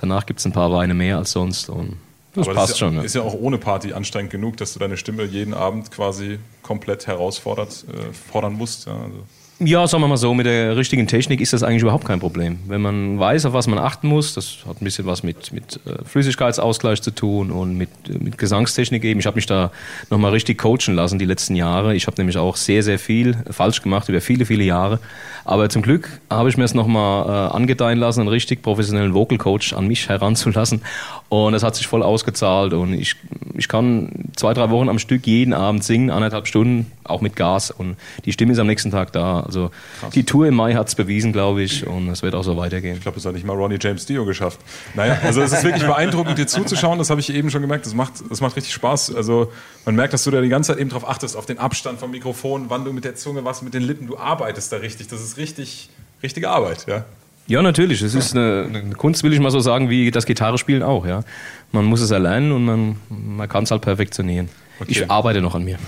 Danach 0.00 0.26
gibt 0.26 0.40
es 0.40 0.46
ein 0.46 0.52
paar 0.52 0.72
Weine 0.72 0.94
mehr 0.94 1.18
als 1.18 1.32
sonst. 1.32 1.68
Und 1.68 1.96
das 2.34 2.46
Aber 2.46 2.54
passt 2.54 2.70
das 2.70 2.76
ist 2.76 2.80
ja, 2.80 2.86
schon. 2.86 2.96
Ja. 2.96 3.02
Ist 3.02 3.14
ja 3.14 3.22
auch 3.22 3.34
ohne 3.34 3.58
Party 3.58 3.92
anstrengend 3.92 4.30
genug, 4.30 4.56
dass 4.56 4.72
du 4.72 4.78
deine 4.78 4.96
Stimme 4.96 5.24
jeden 5.24 5.54
Abend 5.54 5.90
quasi 5.90 6.38
komplett 6.62 7.06
herausfordert, 7.06 7.84
äh, 7.88 8.12
fordern 8.12 8.54
musst. 8.54 8.86
Ja, 8.86 8.94
also. 8.94 9.24
Ja, 9.62 9.86
sagen 9.86 10.02
wir 10.02 10.08
mal 10.08 10.16
so, 10.16 10.32
mit 10.32 10.46
der 10.46 10.74
richtigen 10.74 11.06
Technik 11.06 11.42
ist 11.42 11.52
das 11.52 11.62
eigentlich 11.62 11.82
überhaupt 11.82 12.06
kein 12.06 12.18
Problem. 12.18 12.60
Wenn 12.66 12.80
man 12.80 13.20
weiß, 13.20 13.44
auf 13.44 13.52
was 13.52 13.66
man 13.66 13.78
achten 13.78 14.08
muss, 14.08 14.32
das 14.32 14.60
hat 14.66 14.80
ein 14.80 14.84
bisschen 14.84 15.04
was 15.04 15.22
mit, 15.22 15.52
mit 15.52 15.78
äh, 15.84 16.02
Flüssigkeitsausgleich 16.02 17.02
zu 17.02 17.10
tun 17.10 17.50
und 17.50 17.76
mit, 17.76 17.90
äh, 18.08 18.12
mit 18.18 18.38
Gesangstechnik 18.38 19.04
eben. 19.04 19.20
Ich 19.20 19.26
habe 19.26 19.34
mich 19.34 19.44
da 19.44 19.70
nochmal 20.08 20.30
richtig 20.30 20.56
coachen 20.56 20.94
lassen 20.94 21.18
die 21.18 21.26
letzten 21.26 21.56
Jahre. 21.56 21.94
Ich 21.94 22.06
habe 22.06 22.16
nämlich 22.16 22.38
auch 22.38 22.56
sehr, 22.56 22.82
sehr 22.82 22.98
viel 22.98 23.36
falsch 23.50 23.82
gemacht 23.82 24.08
über 24.08 24.22
viele, 24.22 24.46
viele 24.46 24.64
Jahre. 24.64 24.98
Aber 25.44 25.68
zum 25.68 25.82
Glück 25.82 26.08
habe 26.30 26.48
ich 26.48 26.56
mir 26.56 26.64
es 26.64 26.72
nochmal 26.72 27.26
äh, 27.28 27.54
angedeihen 27.54 27.98
lassen, 27.98 28.20
einen 28.20 28.28
richtig 28.30 28.62
professionellen 28.62 29.12
Vocal 29.12 29.36
Coach 29.36 29.74
an 29.74 29.86
mich 29.86 30.08
heranzulassen. 30.08 30.80
Und 31.28 31.52
das 31.52 31.62
hat 31.62 31.76
sich 31.76 31.86
voll 31.86 32.02
ausgezahlt. 32.02 32.72
Und 32.72 32.94
ich, 32.94 33.14
ich 33.58 33.68
kann 33.68 34.30
zwei, 34.36 34.54
drei 34.54 34.70
Wochen 34.70 34.88
am 34.88 34.98
Stück 34.98 35.26
jeden 35.26 35.52
Abend 35.52 35.84
singen, 35.84 36.08
anderthalb 36.08 36.46
Stunden, 36.46 36.90
auch 37.10 37.20
mit 37.20 37.36
Gas. 37.36 37.70
Und 37.70 37.96
die 38.24 38.32
Stimme 38.32 38.52
ist 38.52 38.58
am 38.58 38.66
nächsten 38.66 38.90
Tag 38.90 39.12
da. 39.12 39.40
Also 39.40 39.70
Krass. 40.00 40.12
die 40.14 40.24
Tour 40.24 40.46
im 40.46 40.54
Mai 40.54 40.74
hat 40.74 40.88
es 40.88 40.94
bewiesen, 40.94 41.32
glaube 41.32 41.62
ich. 41.62 41.86
Und 41.86 42.08
es 42.08 42.22
wird 42.22 42.34
auch 42.34 42.44
so 42.44 42.56
weitergehen. 42.56 42.96
Ich 42.96 43.02
glaube, 43.02 43.18
es 43.18 43.24
hat 43.24 43.34
nicht 43.34 43.46
mal 43.46 43.54
Ronnie 43.54 43.78
James 43.80 44.06
Dio 44.06 44.24
geschafft. 44.24 44.60
Naja, 44.94 45.18
also 45.22 45.42
es 45.42 45.52
ist 45.52 45.64
wirklich 45.64 45.84
beeindruckend, 45.84 46.38
dir 46.38 46.46
zuzuschauen. 46.46 46.98
Das 46.98 47.10
habe 47.10 47.20
ich 47.20 47.32
eben 47.32 47.50
schon 47.50 47.62
gemerkt. 47.62 47.86
Das 47.86 47.94
macht, 47.94 48.14
das 48.28 48.40
macht 48.40 48.56
richtig 48.56 48.72
Spaß. 48.72 49.14
Also 49.14 49.52
man 49.84 49.94
merkt, 49.94 50.12
dass 50.12 50.24
du 50.24 50.30
da 50.30 50.40
die 50.40 50.48
ganze 50.48 50.72
Zeit 50.72 50.80
eben 50.80 50.90
drauf 50.90 51.08
achtest, 51.08 51.36
auf 51.36 51.46
den 51.46 51.58
Abstand 51.58 51.98
vom 51.98 52.10
Mikrofon, 52.10 52.66
wann 52.68 52.84
du 52.84 52.92
mit 52.92 53.04
der 53.04 53.14
Zunge 53.14 53.44
was, 53.44 53.62
mit 53.62 53.74
den 53.74 53.82
Lippen. 53.82 54.06
Du 54.06 54.18
arbeitest 54.18 54.72
da 54.72 54.76
richtig. 54.76 55.08
Das 55.08 55.22
ist 55.22 55.36
richtig, 55.36 55.90
richtige 56.22 56.50
Arbeit, 56.50 56.86
ja. 56.86 57.04
Ja, 57.50 57.62
natürlich. 57.62 58.00
Es 58.00 58.14
ist 58.14 58.36
eine, 58.36 58.66
eine, 58.68 58.94
Kunst, 58.94 59.24
will 59.24 59.32
ich 59.32 59.40
mal 59.40 59.50
so 59.50 59.58
sagen, 59.58 59.90
wie 59.90 60.12
das 60.12 60.24
Gitarrespielen 60.24 60.84
auch. 60.84 61.04
Ja. 61.04 61.24
Man 61.72 61.84
muss 61.84 62.00
es 62.00 62.12
erlernen 62.12 62.52
und 62.52 62.64
man, 62.64 62.96
man 63.08 63.48
kann 63.48 63.64
es 63.64 63.72
halt 63.72 63.82
perfektionieren. 63.82 64.48
Okay. 64.80 64.92
Ich 64.92 65.10
arbeite 65.10 65.42
noch 65.42 65.54
an 65.54 65.64
mir. 65.64 65.78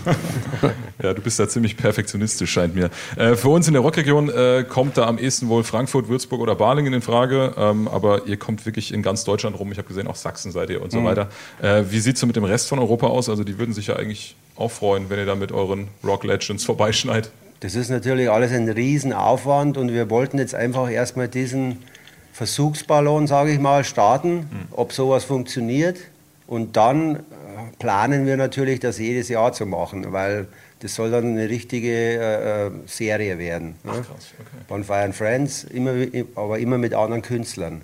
ja, 1.03 1.15
du 1.15 1.23
bist 1.23 1.39
da 1.39 1.49
ziemlich 1.49 1.79
perfektionistisch, 1.79 2.51
scheint 2.51 2.75
mir. 2.75 2.91
Äh, 3.17 3.37
für 3.37 3.49
uns 3.49 3.67
in 3.67 3.73
der 3.73 3.83
Rockregion 3.83 4.29
äh, 4.29 4.65
kommt 4.69 4.99
da 4.99 5.07
am 5.07 5.17
ehesten 5.17 5.49
wohl 5.49 5.65
Frankfurt, 5.65 6.09
Würzburg 6.09 6.41
oder 6.41 6.55
Balingen 6.55 6.93
in 6.93 7.01
Frage. 7.01 7.55
Ähm, 7.57 7.89
aber 7.89 8.27
ihr 8.27 8.37
kommt 8.37 8.67
wirklich 8.67 8.93
in 8.93 9.03
ganz 9.03 9.25
Deutschland 9.25 9.59
rum. 9.59 9.73
Ich 9.73 9.79
habe 9.79 9.89
gesehen, 9.89 10.07
auch 10.07 10.17
Sachsen 10.17 10.53
seid 10.53 10.69
ihr 10.69 10.83
und 10.83 10.93
so 10.93 11.01
mhm. 11.01 11.05
weiter. 11.07 11.29
Äh, 11.63 11.85
wie 11.89 12.01
sieht 12.01 12.17
es 12.17 12.21
so 12.21 12.27
mit 12.27 12.37
dem 12.37 12.45
Rest 12.45 12.69
von 12.69 12.79
Europa 12.79 13.07
aus? 13.07 13.31
Also 13.31 13.45
die 13.45 13.59
würden 13.59 13.73
sich 13.73 13.87
ja 13.87 13.97
eigentlich 13.97 14.37
auch 14.57 14.71
freuen, 14.71 15.09
wenn 15.09 15.19
ihr 15.19 15.27
da 15.27 15.35
mit 15.35 15.53
euren 15.53 15.89
Rock 16.05 16.25
Legends 16.25 16.65
vorbeischneit. 16.65 17.31
Das 17.61 17.75
ist 17.75 17.89
natürlich 17.89 18.29
alles 18.29 18.53
ein 18.53 18.69
Riesenaufwand 18.69 19.79
und 19.79 19.93
wir 19.93 20.11
wollten 20.11 20.39
jetzt 20.39 20.55
einfach 20.55 20.91
erstmal 20.91 21.29
diesen 21.29 21.79
Versuchsballon, 22.33 23.27
sage 23.27 23.53
ich 23.53 23.59
mal, 23.59 23.85
starten, 23.85 24.35
mhm. 24.35 24.47
ob 24.73 24.93
sowas 24.93 25.25
funktioniert. 25.25 25.99
Und 26.47 26.77
dann 26.77 27.21
planen 27.79 28.27
wir 28.27 28.37
natürlich, 28.37 28.81
das 28.81 28.99
jedes 28.99 29.29
Jahr 29.29 29.53
zu 29.53 29.67
machen, 29.67 30.13
weil 30.13 30.47
das 30.81 30.95
soll 30.95 31.11
dann 31.11 31.27
eine 31.27 31.49
richtige 31.49 31.89
äh, 31.89 32.67
äh 32.67 32.71
Serie 32.87 33.39
werden. 33.39 33.77
Ach, 33.87 33.97
ne? 33.97 34.03
krass, 34.03 34.33
okay. 34.39 34.65
Bonfire 34.69 35.05
and 35.05 35.15
Friends, 35.15 35.65
immer, 35.65 35.93
aber 36.35 36.59
immer 36.59 36.79
mit 36.79 36.95
anderen 36.95 37.23
Künstlern. 37.23 37.83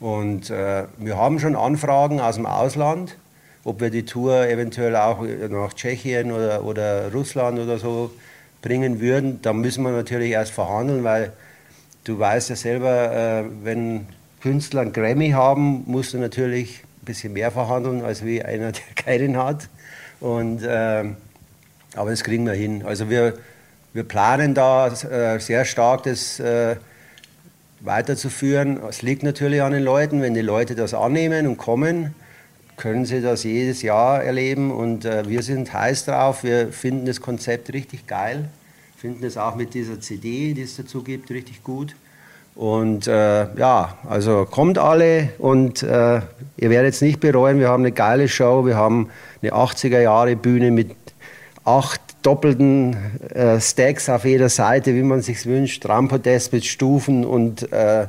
Und 0.00 0.50
äh, 0.50 0.84
wir 0.98 1.16
haben 1.16 1.38
schon 1.38 1.56
Anfragen 1.56 2.20
aus 2.20 2.34
dem 2.36 2.46
Ausland, 2.46 3.16
ob 3.64 3.80
wir 3.80 3.90
die 3.90 4.04
Tour 4.04 4.46
eventuell 4.48 4.96
auch 4.96 5.22
nach 5.22 5.72
Tschechien 5.72 6.32
oder, 6.32 6.64
oder 6.64 7.12
Russland 7.12 7.58
oder 7.58 7.78
so 7.78 8.10
bringen 8.60 9.00
würden. 9.00 9.40
Da 9.40 9.52
müssen 9.52 9.84
wir 9.84 9.92
natürlich 9.92 10.32
erst 10.32 10.52
verhandeln, 10.52 11.04
weil 11.04 11.32
du 12.04 12.18
weißt 12.18 12.50
ja 12.50 12.56
selber, 12.56 13.12
äh, 13.12 13.44
wenn 13.62 14.06
Künstler 14.42 14.82
einen 14.82 14.92
Grammy 14.92 15.30
haben, 15.30 15.84
musst 15.86 16.12
du 16.12 16.18
natürlich 16.18 16.82
bisschen 17.04 17.32
mehr 17.32 17.50
verhandeln, 17.50 18.02
als 18.02 18.24
wie 18.24 18.42
einer, 18.42 18.72
der 18.72 18.82
keinen 18.96 19.36
hat. 19.36 19.68
Und, 20.20 20.62
äh, 20.62 21.04
aber 21.94 22.10
das 22.10 22.24
kriegen 22.24 22.46
wir 22.46 22.54
hin. 22.54 22.84
Also 22.84 23.10
wir, 23.10 23.34
wir 23.92 24.04
planen 24.04 24.54
da 24.54 24.88
äh, 24.88 25.38
sehr 25.38 25.64
stark 25.64 26.04
das 26.04 26.40
äh, 26.40 26.76
weiterzuführen. 27.80 28.80
Es 28.88 29.02
liegt 29.02 29.22
natürlich 29.22 29.62
an 29.62 29.72
den 29.72 29.82
Leuten. 29.82 30.22
Wenn 30.22 30.34
die 30.34 30.40
Leute 30.40 30.74
das 30.74 30.94
annehmen 30.94 31.46
und 31.46 31.56
kommen, 31.56 32.14
können 32.76 33.04
sie 33.04 33.20
das 33.20 33.44
jedes 33.44 33.82
Jahr 33.82 34.24
erleben. 34.24 34.70
Und 34.70 35.04
äh, 35.04 35.28
wir 35.28 35.42
sind 35.42 35.72
heiß 35.72 36.06
drauf. 36.06 36.42
Wir 36.42 36.72
finden 36.72 37.06
das 37.06 37.20
Konzept 37.20 37.72
richtig 37.72 38.06
geil. 38.06 38.48
Finden 38.96 39.24
es 39.24 39.36
auch 39.36 39.54
mit 39.54 39.74
dieser 39.74 40.00
CD, 40.00 40.54
die 40.54 40.62
es 40.62 40.76
dazu 40.76 41.02
gibt, 41.02 41.30
richtig 41.30 41.62
gut. 41.62 41.94
Und 42.54 43.08
äh, 43.08 43.52
ja, 43.56 43.98
also 44.08 44.46
kommt 44.48 44.78
alle 44.78 45.30
und 45.38 45.82
äh, 45.82 46.20
ihr 46.56 46.70
werdet 46.70 46.94
es 46.94 47.00
nicht 47.00 47.18
bereuen. 47.18 47.58
Wir 47.58 47.68
haben 47.68 47.82
eine 47.82 47.90
geile 47.92 48.28
Show. 48.28 48.64
Wir 48.64 48.76
haben 48.76 49.10
eine 49.42 49.52
80er 49.52 50.00
Jahre 50.00 50.36
Bühne 50.36 50.70
mit 50.70 50.94
acht 51.64 52.00
doppelten 52.22 52.96
äh, 53.34 53.60
Stacks 53.60 54.08
auf 54.08 54.24
jeder 54.24 54.48
Seite, 54.48 54.94
wie 54.94 55.02
man 55.02 55.20
sich 55.20 55.44
wünscht. 55.46 55.86
Rampodest 55.86 56.52
mit 56.52 56.64
Stufen 56.64 57.24
und 57.24 57.72
äh, 57.72 58.06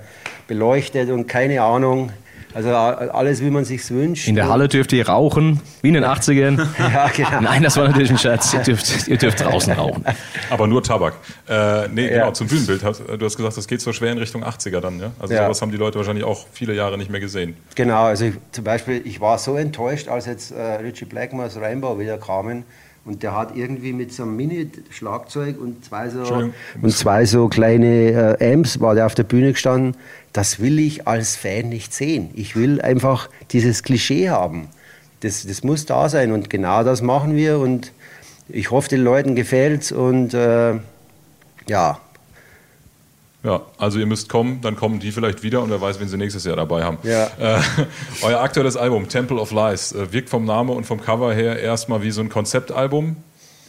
beleuchtet 0.48 1.10
und 1.10 1.28
keine 1.28 1.62
Ahnung. 1.62 2.12
Also 2.56 2.70
alles, 2.70 3.42
wie 3.42 3.50
man 3.50 3.66
sich 3.66 3.92
wünscht. 3.92 4.30
In 4.30 4.36
der 4.36 4.48
Halle 4.48 4.70
dürft 4.70 4.94
ihr 4.94 5.10
rauchen, 5.10 5.60
wie 5.82 5.90
in 5.90 5.94
den 5.94 6.06
80ern. 6.06 6.66
ja, 6.80 7.10
genau. 7.10 7.42
Nein, 7.42 7.64
das 7.64 7.76
war 7.76 7.86
natürlich 7.86 8.12
ein 8.12 8.18
Scherz. 8.18 8.54
Ihr 8.54 8.62
dürft, 8.62 9.10
ihr 9.10 9.18
dürft 9.18 9.44
draußen 9.44 9.74
rauchen. 9.74 10.06
Aber 10.50 10.66
nur 10.66 10.82
Tabak. 10.82 11.16
Äh, 11.50 11.90
nee, 11.90 12.06
ja. 12.06 12.20
genau, 12.20 12.32
zum 12.32 12.48
Bühnenbild. 12.48 12.82
Du 12.82 13.26
hast 13.26 13.36
gesagt, 13.36 13.58
das 13.58 13.68
geht 13.68 13.82
so 13.82 13.92
schwer 13.92 14.14
in 14.14 14.20
Richtung 14.20 14.46
80er 14.46 14.80
dann, 14.80 15.02
ja? 15.02 15.12
Also 15.20 15.34
ja. 15.34 15.44
sowas 15.44 15.62
haben 15.62 15.72
die 15.72 15.78
Leute 15.78 15.98
wahrscheinlich 15.98 16.24
auch 16.24 16.46
viele 16.54 16.74
Jahre 16.74 16.98
nicht 16.98 17.12
mehr 17.12 17.20
gesehen. 17.20 17.58
Genau, 17.76 18.06
also 18.06 18.24
ich, 18.24 18.36
zum 18.54 18.64
Beispiel, 18.64 19.02
ich 19.04 19.20
war 19.20 19.38
so 19.38 19.58
enttäuscht, 19.58 20.08
als 20.08 20.26
jetzt 20.26 20.52
äh, 20.52 20.62
Richie 20.62 21.04
Blackmore's 21.04 21.58
Rainbow 21.60 22.00
wieder 22.00 22.18
kamen. 22.18 22.64
Und 23.06 23.22
der 23.22 23.36
hat 23.36 23.56
irgendwie 23.56 23.94
mit 23.94 24.12
so 24.12 24.24
einem 24.24 24.36
Mini-Schlagzeug 24.36 25.62
und 25.62 25.86
zwei 25.86 26.10
so, 26.10 26.24
und 26.82 26.92
zwei 26.92 27.26
so 27.26 27.48
kleine 27.48 28.38
äh, 28.40 28.54
Amps, 28.54 28.80
war 28.80 28.96
der 28.96 29.06
auf 29.06 29.14
der 29.14 29.24
Bühne 29.24 29.52
gestanden. 29.52 29.96
Das 30.34 30.60
will 30.60 30.80
ich 30.80 31.08
als 31.08 31.36
Fan 31.36 31.70
nicht 31.70 31.94
sehen. 31.94 32.32
Ich 32.34 32.56
will 32.56 32.82
einfach 32.82 33.30
dieses 33.52 33.84
Klischee 33.84 34.32
haben. 34.32 34.70
Das, 35.20 35.46
das 35.46 35.64
muss 35.64 35.86
da 35.86 36.10
sein 36.10 36.32
und 36.32 36.50
genau 36.50 36.84
das 36.84 37.04
machen 37.04 37.36
wir 37.36 37.60
und 37.60 37.92
ich 38.50 38.72
hoffe, 38.72 38.90
den 38.90 39.04
Leuten 39.04 39.36
gefällt 39.36 39.84
es 39.84 39.92
und 39.92 40.34
äh, 40.34 40.74
ja, 41.68 42.00
ja, 43.46 43.62
also 43.78 44.00
ihr 44.00 44.08
müsst 44.08 44.28
kommen, 44.28 44.60
dann 44.62 44.76
kommen 44.76 45.00
die 45.00 45.12
vielleicht 45.12 45.44
wieder 45.44 45.62
und 45.62 45.70
wer 45.70 45.80
weiß, 45.80 46.00
wen 46.00 46.08
sie 46.08 46.18
nächstes 46.18 46.46
Jahr 46.46 46.56
dabei 46.56 46.84
haben. 46.84 46.98
Ja. 47.04 47.30
Äh, 47.40 47.60
euer 48.24 48.42
aktuelles 48.42 48.76
Album, 48.76 49.08
Temple 49.08 49.38
of 49.38 49.52
Lies, 49.52 49.92
äh, 49.92 50.12
wirkt 50.12 50.30
vom 50.30 50.46
Namen 50.46 50.72
und 50.72 50.86
vom 50.86 51.00
Cover 51.00 51.32
her 51.32 51.60
erstmal 51.60 52.02
wie 52.02 52.10
so 52.10 52.22
ein 52.22 52.30
Konzeptalbum. 52.30 53.18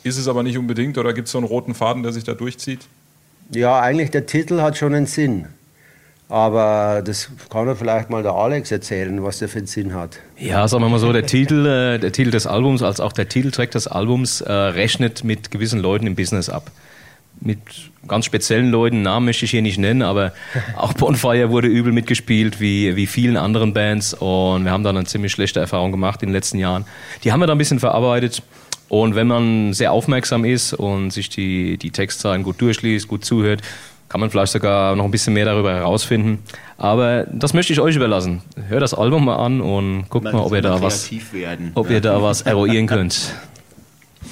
Ist 0.02 0.16
es 0.16 0.28
aber 0.28 0.42
nicht 0.42 0.56
unbedingt 0.56 0.96
oder 0.96 1.12
gibt 1.12 1.26
es 1.26 1.32
so 1.32 1.38
einen 1.38 1.46
roten 1.46 1.74
Faden, 1.74 2.02
der 2.02 2.12
sich 2.12 2.24
da 2.24 2.32
durchzieht? 2.32 2.80
Ja, 3.50 3.80
eigentlich 3.80 4.10
der 4.10 4.24
Titel 4.24 4.62
hat 4.62 4.78
schon 4.78 4.94
einen 4.94 5.06
Sinn. 5.06 5.46
Aber 6.28 7.02
das 7.04 7.28
kann 7.50 7.68
er 7.68 7.76
vielleicht 7.76 8.08
mal 8.08 8.22
der 8.22 8.32
Alex 8.32 8.72
erzählen, 8.72 9.22
was 9.22 9.38
der 9.38 9.48
für 9.48 9.58
einen 9.58 9.66
Sinn 9.66 9.94
hat. 9.94 10.18
Ja, 10.38 10.66
sagen 10.66 10.82
wir 10.82 10.88
mal 10.88 10.98
so, 10.98 11.12
der 11.12 11.26
Titel, 11.26 11.66
äh, 11.66 11.98
der 11.98 12.12
Titel 12.12 12.30
des 12.30 12.46
Albums, 12.46 12.82
als 12.82 12.98
auch 12.98 13.12
der 13.12 13.28
Titeltrack 13.28 13.70
des 13.72 13.86
Albums, 13.86 14.40
äh, 14.40 14.52
rechnet 14.52 15.22
mit 15.22 15.50
gewissen 15.50 15.80
Leuten 15.80 16.06
im 16.06 16.16
Business 16.16 16.48
ab 16.48 16.70
mit 17.40 17.58
ganz 18.08 18.24
speziellen 18.24 18.70
Leuten, 18.70 19.02
Namen 19.02 19.26
möchte 19.26 19.44
ich 19.44 19.50
hier 19.50 19.62
nicht 19.62 19.78
nennen, 19.78 20.02
aber 20.02 20.32
auch 20.76 20.92
Bonfire 20.92 21.50
wurde 21.50 21.68
übel 21.68 21.92
mitgespielt, 21.92 22.60
wie, 22.60 22.96
wie 22.96 23.06
vielen 23.06 23.36
anderen 23.36 23.72
Bands. 23.72 24.14
Und 24.14 24.64
wir 24.64 24.72
haben 24.72 24.84
dann 24.84 24.96
eine 24.96 25.06
ziemlich 25.06 25.32
schlechte 25.32 25.60
Erfahrung 25.60 25.92
gemacht 25.92 26.22
in 26.22 26.28
den 26.28 26.34
letzten 26.34 26.58
Jahren. 26.58 26.84
Die 27.24 27.32
haben 27.32 27.40
wir 27.40 27.46
dann 27.46 27.56
ein 27.56 27.58
bisschen 27.58 27.80
verarbeitet. 27.80 28.42
Und 28.88 29.16
wenn 29.16 29.26
man 29.26 29.72
sehr 29.72 29.92
aufmerksam 29.92 30.44
ist 30.44 30.72
und 30.72 31.10
sich 31.10 31.28
die, 31.28 31.76
die 31.76 31.90
Textzeilen 31.90 32.44
gut 32.44 32.60
durchliest, 32.60 33.08
gut 33.08 33.24
zuhört, 33.24 33.62
kann 34.08 34.20
man 34.20 34.30
vielleicht 34.30 34.52
sogar 34.52 34.94
noch 34.94 35.04
ein 35.04 35.10
bisschen 35.10 35.34
mehr 35.34 35.44
darüber 35.44 35.74
herausfinden. 35.74 36.38
Aber 36.78 37.24
das 37.24 37.54
möchte 37.54 37.72
ich 37.72 37.80
euch 37.80 37.96
überlassen. 37.96 38.42
Hört 38.68 38.82
das 38.82 38.94
Album 38.94 39.24
mal 39.24 39.36
an 39.36 39.60
und 39.60 40.08
guckt 40.08 40.24
mal, 40.24 40.34
ob 40.34 40.52
ihr 40.52 40.62
da 40.62 40.80
was, 40.80 41.10
ob 41.74 41.90
ihr 41.90 42.00
da 42.00 42.22
was 42.22 42.42
eruieren 42.42 42.86
könnt. 42.86 43.34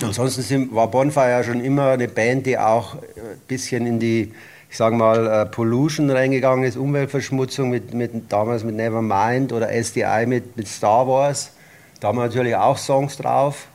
Ansonsten 0.02 0.42
sind, 0.42 0.74
war 0.74 0.88
Bonfire 0.90 1.44
schon 1.44 1.62
immer 1.62 1.90
eine 1.90 2.08
Band, 2.08 2.46
die 2.46 2.58
auch 2.58 2.94
ein 2.94 3.40
bisschen 3.46 3.86
in 3.86 4.00
die, 4.00 4.32
ich 4.70 4.76
sage 4.76 4.96
mal, 4.96 5.26
äh, 5.26 5.46
Pollution 5.46 6.10
reingegangen 6.10 6.64
ist, 6.64 6.76
Umweltverschmutzung 6.76 7.70
mit, 7.70 7.94
mit, 7.94 8.32
damals 8.32 8.64
mit 8.64 8.74
Nevermind 8.74 9.52
oder 9.52 9.70
SDI 9.70 10.26
mit, 10.26 10.56
mit 10.56 10.66
Star 10.68 11.06
Wars. 11.06 11.52
Da 12.00 12.08
haben 12.08 12.18
wir 12.18 12.26
natürlich 12.26 12.56
auch 12.56 12.76
Songs 12.76 13.16
drauf. 13.16 13.68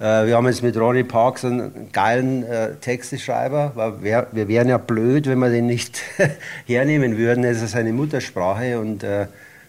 Äh, 0.00 0.26
wir 0.26 0.36
haben 0.36 0.46
jetzt 0.46 0.62
mit 0.62 0.76
Ronnie 0.76 1.02
Parks 1.02 1.44
einen 1.44 1.90
geilen 1.92 2.44
äh, 2.44 2.76
Texteschreiber, 2.76 3.72
weil 3.74 4.02
wir, 4.02 4.26
wir 4.32 4.48
wären 4.48 4.68
ja 4.68 4.78
blöd, 4.78 5.26
wenn 5.26 5.40
wir 5.40 5.50
den 5.50 5.66
nicht 5.66 6.00
hernehmen 6.66 7.18
würden. 7.18 7.42
Es 7.44 7.60
ist 7.60 7.72
seine 7.72 7.92
Muttersprache 7.92 8.78
und 8.78 9.02
äh, 9.02 9.26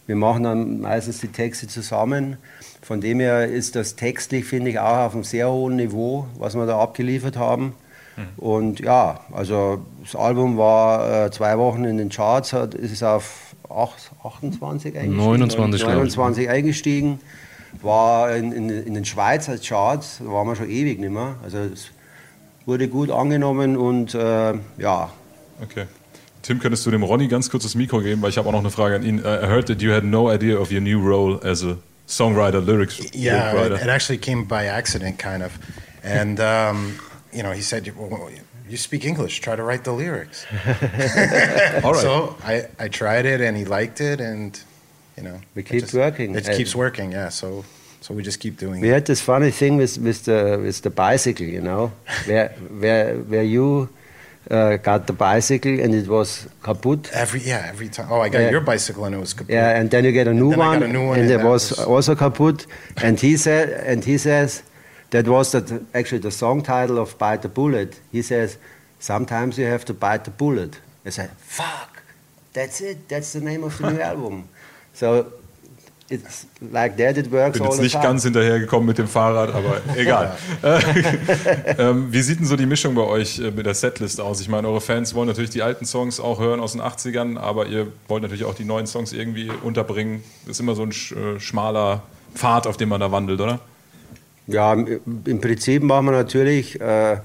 wir 0.09 0.15
machen 0.15 0.41
dann 0.41 0.81
meistens 0.81 1.19
die 1.19 1.27
Texte 1.27 1.67
zusammen. 1.67 2.37
Von 2.81 2.99
dem 2.99 3.19
her 3.19 3.45
ist 3.45 3.75
das 3.75 3.95
textlich, 3.95 4.43
finde 4.45 4.71
ich, 4.71 4.79
auch 4.79 5.05
auf 5.05 5.13
einem 5.13 5.23
sehr 5.23 5.51
hohen 5.51 5.75
Niveau, 5.75 6.25
was 6.39 6.55
wir 6.55 6.65
da 6.65 6.79
abgeliefert 6.79 7.37
haben. 7.37 7.75
Mhm. 8.17 8.23
Und 8.37 8.79
ja, 8.79 9.19
also 9.31 9.85
das 10.01 10.15
Album 10.15 10.57
war 10.57 11.25
äh, 11.27 11.29
zwei 11.29 11.59
Wochen 11.59 11.83
in 11.85 11.99
den 11.99 12.09
Charts, 12.09 12.53
hat, 12.53 12.73
ist 12.73 12.91
es 12.91 13.03
auf 13.03 13.53
8, 13.69 14.11
28 14.23 14.97
eingestiegen. 14.97 15.15
29, 15.15 15.83
29 15.83 16.49
eingestiegen. 16.49 17.19
War 17.83 18.35
in, 18.35 18.51
in, 18.51 18.67
in, 18.67 18.95
den 18.95 19.05
Schweizer 19.05 19.59
Charts, 19.59 20.21
da 20.25 20.31
waren 20.31 20.47
wir 20.47 20.55
schon 20.55 20.71
ewig 20.71 20.97
nicht 20.99 21.11
mehr. 21.11 21.35
Also 21.43 21.59
es 21.59 21.91
wurde 22.65 22.87
gut 22.87 23.11
angenommen 23.11 23.77
und 23.77 24.15
äh, 24.15 24.53
ja. 24.79 25.11
Okay. 25.61 25.85
Tim, 26.49 26.57
könntest 26.57 26.83
du 26.83 26.89
dem 26.89 27.03
Ronny 27.03 27.27
ganz 27.27 27.51
kurz 27.51 27.61
das 27.61 27.75
Mikro 27.75 27.99
geben, 27.99 28.23
weil 28.23 28.31
ich 28.31 28.39
habe 28.39 28.47
auch 28.49 28.51
noch 28.51 28.61
eine 28.61 28.71
Frage 28.71 28.95
an 28.95 29.03
ihn. 29.03 29.19
Uh, 29.19 29.27
I 29.27 29.45
heard 29.45 29.67
that 29.67 29.83
you 29.83 29.93
had 29.93 30.03
no 30.03 30.33
idea 30.33 30.57
of 30.57 30.71
your 30.71 30.81
new 30.81 30.99
role 30.99 31.39
as 31.43 31.63
a 31.63 31.77
songwriter, 32.07 32.59
lyrics. 32.59 32.97
Yeah, 33.13 33.53
writer. 33.53 33.75
It, 33.75 33.83
it, 33.83 33.87
actually 33.87 34.17
came 34.17 34.45
by 34.45 34.65
accident, 34.65 35.19
kind 35.19 35.43
of. 35.43 35.51
And 36.03 36.39
um, 36.39 36.97
you 37.31 37.43
know, 37.43 37.51
he 37.51 37.61
said, 37.61 37.87
well, 37.95 38.31
"You 38.67 38.77
speak 38.77 39.05
English. 39.05 39.41
Try 39.41 39.57
to 39.57 39.61
write 39.61 39.83
the 39.83 39.91
lyrics." 39.91 40.47
All 41.83 41.93
right. 41.93 42.01
So 42.01 42.35
I, 42.43 42.65
I 42.79 42.87
tried 42.87 43.27
it, 43.27 43.41
and 43.41 43.55
he 43.55 43.65
liked 43.65 44.01
it, 44.01 44.19
and 44.19 44.59
you 45.17 45.21
know, 45.21 45.39
we 45.53 45.61
keep 45.61 45.81
just, 45.81 45.93
working. 45.93 46.33
It 46.33 46.49
keeps 46.57 46.73
working. 46.75 47.11
Yeah. 47.11 47.29
So. 47.29 47.63
So 48.01 48.15
we 48.15 48.23
just 48.23 48.39
keep 48.39 48.57
doing. 48.57 48.81
We 48.81 48.89
it. 48.89 48.93
had 48.93 49.05
this 49.05 49.21
funny 49.21 49.51
thing 49.51 49.77
with, 49.77 49.99
with 49.99 50.23
the 50.23 50.59
with 50.63 50.81
the 50.81 50.89
bicycle, 50.89 51.45
you 51.45 51.61
know, 51.61 51.91
where 52.25 52.55
where 52.79 53.17
where 53.17 53.43
you 53.43 53.89
uh, 54.49 54.77
got 54.77 55.07
the 55.07 55.13
bicycle 55.13 55.79
and 55.79 55.93
it 55.93 56.07
was 56.07 56.47
kaput. 56.63 57.09
Every 57.13 57.41
yeah, 57.41 57.67
every 57.69 57.89
time. 57.89 58.07
Oh, 58.11 58.21
I 58.21 58.29
got 58.29 58.51
your 58.51 58.61
bicycle 58.61 59.05
and 59.05 59.15
it 59.15 59.19
was 59.19 59.33
kaput. 59.33 59.53
Yeah, 59.53 59.79
and 59.79 59.89
then 59.91 60.05
you 60.05 60.11
get 60.11 60.27
a 60.27 60.33
new, 60.33 60.55
one, 60.55 60.83
a 60.83 60.87
new 60.87 61.07
one, 61.07 61.19
and, 61.19 61.31
and 61.31 61.41
it 61.41 61.45
was, 61.45 61.71
was, 61.71 61.79
also 61.79 62.15
kaput. 62.15 62.65
and 62.97 63.19
he 63.19 63.37
said, 63.37 63.69
and 63.85 64.03
he 64.03 64.17
says, 64.17 64.63
that 65.11 65.27
was 65.27 65.51
the, 65.51 65.83
actually 65.93 66.19
the 66.19 66.31
song 66.31 66.61
title 66.61 66.97
of 66.99 67.17
"Bite 67.17 67.41
the 67.41 67.49
Bullet." 67.49 67.99
He 68.11 68.21
says, 68.21 68.57
sometimes 68.99 69.57
you 69.57 69.65
have 69.65 69.85
to 69.85 69.93
bite 69.93 70.25
the 70.25 70.31
bullet. 70.31 70.79
I 71.05 71.09
said, 71.09 71.31
fuck, 71.37 72.03
that's 72.53 72.81
it. 72.81 73.07
That's 73.07 73.33
the 73.33 73.41
name 73.41 73.63
of 73.63 73.77
the 73.77 73.91
new 73.91 74.01
album. 74.11 74.49
So 74.93 75.31
It's 76.11 76.47
like 76.71 76.97
that 76.97 77.17
it 77.17 77.31
works 77.31 77.59
Bin 77.59 77.67
jetzt 77.67 77.81
nicht 77.81 78.01
ganz 78.01 78.23
hinterhergekommen 78.23 78.87
mit 78.87 78.97
dem 78.97 79.07
Fahrrad, 79.07 79.53
aber 79.53 79.79
egal. 79.95 80.35
ähm, 81.77 82.11
wie 82.11 82.21
sieht 82.21 82.39
denn 82.39 82.47
so 82.47 82.55
die 82.55 82.65
Mischung 82.65 82.95
bei 82.95 83.03
euch 83.03 83.37
äh, 83.39 83.51
mit 83.51 83.67
der 83.67 83.75
Setlist 83.75 84.19
aus? 84.19 84.41
Ich 84.41 84.49
meine, 84.49 84.67
eure 84.67 84.81
Fans 84.81 85.13
wollen 85.13 85.27
natürlich 85.27 85.51
die 85.51 85.61
alten 85.61 85.85
Songs 85.85 86.19
auch 86.19 86.39
hören 86.39 86.61
aus 86.61 86.71
den 86.71 86.81
80ern, 86.81 87.37
aber 87.37 87.67
ihr 87.67 87.87
wollt 88.07 88.23
natürlich 88.23 88.45
auch 88.45 88.55
die 88.55 88.65
neuen 88.65 88.87
Songs 88.87 89.13
irgendwie 89.13 89.51
unterbringen. 89.63 90.23
Das 90.45 90.57
ist 90.57 90.61
immer 90.61 90.73
so 90.73 90.81
ein 90.81 90.89
äh, 90.89 91.39
schmaler 91.39 92.01
Pfad, 92.33 92.65
auf 92.65 92.77
dem 92.77 92.89
man 92.89 92.99
da 92.99 93.11
wandelt, 93.11 93.39
oder? 93.39 93.59
Ja, 94.47 94.73
im 94.73 95.41
Prinzip 95.41 95.83
machen 95.83 96.05
wir 96.07 96.11
natürlich 96.11 96.81
äh, 96.81 97.17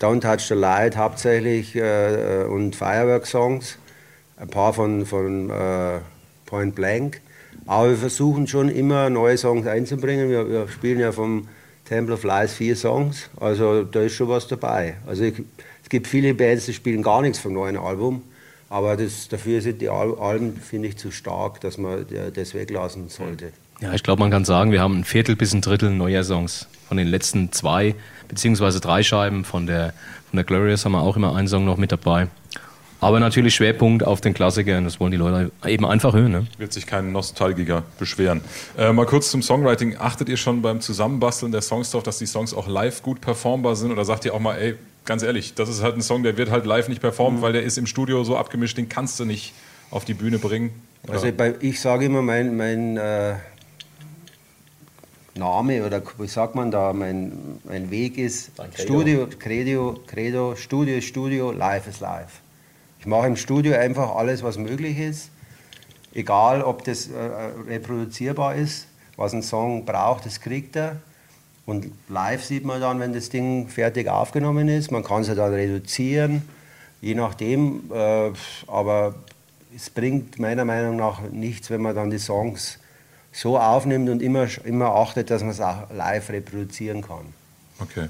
Don't 0.00 0.20
Touch 0.20 0.48
the 0.48 0.54
Light 0.54 0.96
hauptsächlich 0.96 1.76
äh, 1.76 2.44
und 2.48 2.74
Firework-Songs, 2.74 3.78
ein 4.38 4.48
paar 4.48 4.72
von, 4.72 5.06
von 5.06 5.50
äh, 5.50 6.00
Point 6.46 6.74
Blank. 6.74 7.20
Aber 7.66 7.90
wir 7.90 7.96
versuchen 7.96 8.46
schon 8.46 8.68
immer 8.68 9.10
neue 9.10 9.38
Songs 9.38 9.66
einzubringen. 9.66 10.28
Wir, 10.28 10.48
wir 10.48 10.68
spielen 10.68 11.00
ja 11.00 11.12
vom 11.12 11.48
Temple 11.84 12.14
of 12.14 12.24
Lies 12.24 12.54
vier 12.54 12.76
Songs. 12.76 13.30
Also 13.40 13.84
da 13.84 14.00
ist 14.00 14.14
schon 14.14 14.28
was 14.28 14.46
dabei. 14.48 14.96
Also 15.06 15.24
ich, 15.24 15.34
es 15.82 15.88
gibt 15.88 16.06
viele 16.06 16.34
Bands, 16.34 16.66
die 16.66 16.74
spielen 16.74 17.02
gar 17.02 17.22
nichts 17.22 17.38
vom 17.38 17.52
neuen 17.52 17.76
Album. 17.76 18.22
Aber 18.68 18.96
das, 18.96 19.28
dafür 19.28 19.60
sind 19.60 19.80
die 19.80 19.88
Alben, 19.88 20.56
finde 20.56 20.88
ich, 20.88 20.96
zu 20.96 21.10
stark, 21.10 21.60
dass 21.60 21.78
man 21.78 22.04
das 22.34 22.54
weglassen 22.54 23.08
sollte. 23.08 23.52
Ja, 23.80 23.92
ich 23.92 24.02
glaube, 24.02 24.20
man 24.20 24.30
kann 24.30 24.44
sagen, 24.44 24.72
wir 24.72 24.80
haben 24.80 25.00
ein 25.00 25.04
Viertel 25.04 25.36
bis 25.36 25.52
ein 25.52 25.60
Drittel 25.60 25.90
neuer 25.90 26.24
Songs. 26.24 26.66
Von 26.88 26.96
den 26.96 27.08
letzten 27.08 27.52
zwei 27.52 27.94
beziehungsweise 28.28 28.80
drei 28.80 29.02
Scheiben 29.02 29.44
von 29.44 29.66
der, 29.66 29.92
von 30.30 30.36
der 30.36 30.44
Glorious 30.44 30.84
haben 30.84 30.92
wir 30.92 31.02
auch 31.02 31.16
immer 31.16 31.34
einen 31.34 31.48
Song 31.48 31.64
noch 31.64 31.76
mit 31.76 31.92
dabei. 31.92 32.28
Aber 33.06 33.20
natürlich 33.20 33.54
Schwerpunkt 33.54 34.04
auf 34.04 34.20
den 34.20 34.34
Klassikern, 34.34 34.82
das 34.82 34.98
wollen 34.98 35.12
die 35.12 35.16
Leute 35.16 35.52
eben 35.64 35.86
einfach 35.86 36.12
hören. 36.12 36.32
Ne? 36.32 36.46
Wird 36.58 36.72
sich 36.72 36.88
kein 36.88 37.12
Nostalgiker 37.12 37.84
beschweren. 38.00 38.40
Äh, 38.76 38.92
mal 38.92 39.06
kurz 39.06 39.30
zum 39.30 39.42
Songwriting. 39.42 39.96
Achtet 39.96 40.28
ihr 40.28 40.36
schon 40.36 40.60
beim 40.60 40.80
Zusammenbasteln 40.80 41.52
der 41.52 41.62
Songs 41.62 41.92
darauf, 41.92 42.02
dass 42.02 42.18
die 42.18 42.26
Songs 42.26 42.52
auch 42.52 42.66
live 42.66 43.04
gut 43.04 43.20
performbar 43.20 43.76
sind? 43.76 43.92
Oder 43.92 44.04
sagt 44.04 44.24
ihr 44.24 44.34
auch 44.34 44.40
mal, 44.40 44.56
ey, 44.56 44.74
ganz 45.04 45.22
ehrlich, 45.22 45.54
das 45.54 45.68
ist 45.68 45.84
halt 45.84 45.94
ein 45.94 46.02
Song, 46.02 46.24
der 46.24 46.36
wird 46.36 46.50
halt 46.50 46.66
live 46.66 46.88
nicht 46.88 47.00
performen, 47.00 47.38
mhm. 47.38 47.42
weil 47.44 47.52
der 47.52 47.62
ist 47.62 47.78
im 47.78 47.86
Studio 47.86 48.24
so 48.24 48.36
abgemischt, 48.36 48.76
den 48.76 48.88
kannst 48.88 49.20
du 49.20 49.24
nicht 49.24 49.54
auf 49.92 50.04
die 50.04 50.14
Bühne 50.14 50.40
bringen? 50.40 50.72
Oder? 51.04 51.12
Also 51.12 51.30
bei, 51.30 51.54
ich 51.60 51.80
sage 51.80 52.06
immer, 52.06 52.22
mein, 52.22 52.56
mein 52.56 52.96
äh, 52.96 53.34
Name 55.36 55.86
oder 55.86 56.02
wie 56.18 56.26
sagt 56.26 56.56
man 56.56 56.72
da, 56.72 56.92
mein, 56.92 57.60
mein 57.62 57.88
Weg 57.92 58.18
ist 58.18 58.50
Studio, 58.74 59.28
Credo, 59.38 60.00
Credo, 60.08 60.56
Studio, 60.56 61.00
Studio, 61.00 61.52
Live 61.52 61.86
ist 61.86 62.00
Live. 62.00 62.40
Ich 63.06 63.10
mache 63.10 63.28
im 63.28 63.36
Studio 63.36 63.76
einfach 63.76 64.16
alles, 64.16 64.42
was 64.42 64.58
möglich 64.58 64.98
ist, 64.98 65.30
egal 66.12 66.60
ob 66.60 66.82
das 66.82 67.06
äh, 67.06 67.12
reproduzierbar 67.68 68.56
ist, 68.56 68.88
was 69.16 69.32
ein 69.32 69.44
Song 69.44 69.84
braucht, 69.84 70.26
das 70.26 70.40
kriegt 70.40 70.74
er. 70.74 70.96
Und 71.66 71.92
live 72.08 72.42
sieht 72.42 72.64
man 72.64 72.80
dann, 72.80 72.98
wenn 72.98 73.12
das 73.12 73.28
Ding 73.28 73.68
fertig 73.68 74.08
aufgenommen 74.08 74.66
ist, 74.66 74.90
man 74.90 75.04
kann 75.04 75.22
es 75.22 75.28
ja 75.28 75.36
dann 75.36 75.54
reduzieren, 75.54 76.42
je 77.00 77.14
nachdem. 77.14 77.92
Äh, 77.94 78.32
aber 78.66 79.14
es 79.76 79.88
bringt 79.88 80.40
meiner 80.40 80.64
Meinung 80.64 80.96
nach 80.96 81.20
nichts, 81.30 81.70
wenn 81.70 81.82
man 81.82 81.94
dann 81.94 82.10
die 82.10 82.18
Songs 82.18 82.80
so 83.30 83.56
aufnimmt 83.56 84.08
und 84.08 84.20
immer, 84.20 84.48
immer 84.64 84.96
achtet, 84.96 85.30
dass 85.30 85.42
man 85.42 85.52
es 85.52 85.60
auch 85.60 85.92
live 85.94 86.28
reproduzieren 86.30 87.02
kann. 87.02 87.32
Okay. 87.78 88.08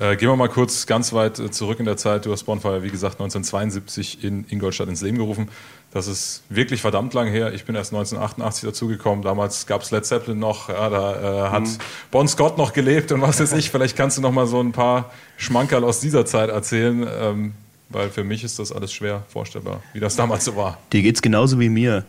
Äh, 0.00 0.16
gehen 0.16 0.28
wir 0.28 0.36
mal 0.36 0.48
kurz 0.48 0.86
ganz 0.86 1.12
weit 1.12 1.38
äh, 1.38 1.50
zurück 1.50 1.78
in 1.78 1.84
der 1.84 1.96
Zeit. 1.96 2.26
Du 2.26 2.32
hast 2.32 2.44
Bonfire, 2.44 2.82
wie 2.82 2.90
gesagt, 2.90 3.14
1972 3.14 4.24
in 4.24 4.44
Ingolstadt 4.48 4.88
ins 4.88 5.02
Leben 5.02 5.18
gerufen. 5.18 5.48
Das 5.92 6.08
ist 6.08 6.42
wirklich 6.48 6.80
verdammt 6.80 7.14
lang 7.14 7.28
her. 7.28 7.54
Ich 7.54 7.64
bin 7.64 7.76
erst 7.76 7.92
1988 7.92 8.64
dazugekommen. 8.64 9.22
Damals 9.22 9.66
gab 9.66 9.82
es 9.82 9.92
Led 9.92 10.04
Zeppelin 10.04 10.40
noch. 10.40 10.68
Ja, 10.68 10.90
da 10.90 11.46
äh, 11.46 11.50
hat 11.50 11.62
mhm. 11.62 11.78
Bon 12.10 12.26
Scott 12.26 12.58
noch 12.58 12.72
gelebt 12.72 13.12
und 13.12 13.20
was 13.22 13.40
weiß 13.40 13.52
ich. 13.52 13.70
Vielleicht 13.70 13.96
kannst 13.96 14.18
du 14.18 14.22
noch 14.22 14.32
mal 14.32 14.46
so 14.46 14.60
ein 14.60 14.72
paar 14.72 15.12
Schmankerl 15.36 15.84
aus 15.84 16.00
dieser 16.00 16.26
Zeit 16.26 16.50
erzählen. 16.50 17.06
Ähm, 17.08 17.54
weil 17.90 18.10
für 18.10 18.24
mich 18.24 18.42
ist 18.42 18.58
das 18.58 18.72
alles 18.72 18.92
schwer 18.92 19.22
vorstellbar, 19.28 19.82
wie 19.92 20.00
das 20.00 20.16
damals 20.16 20.44
so 20.44 20.56
war. 20.56 20.78
Dir 20.92 21.02
geht's 21.02 21.22
genauso 21.22 21.60
wie 21.60 21.68
mir. 21.68 22.04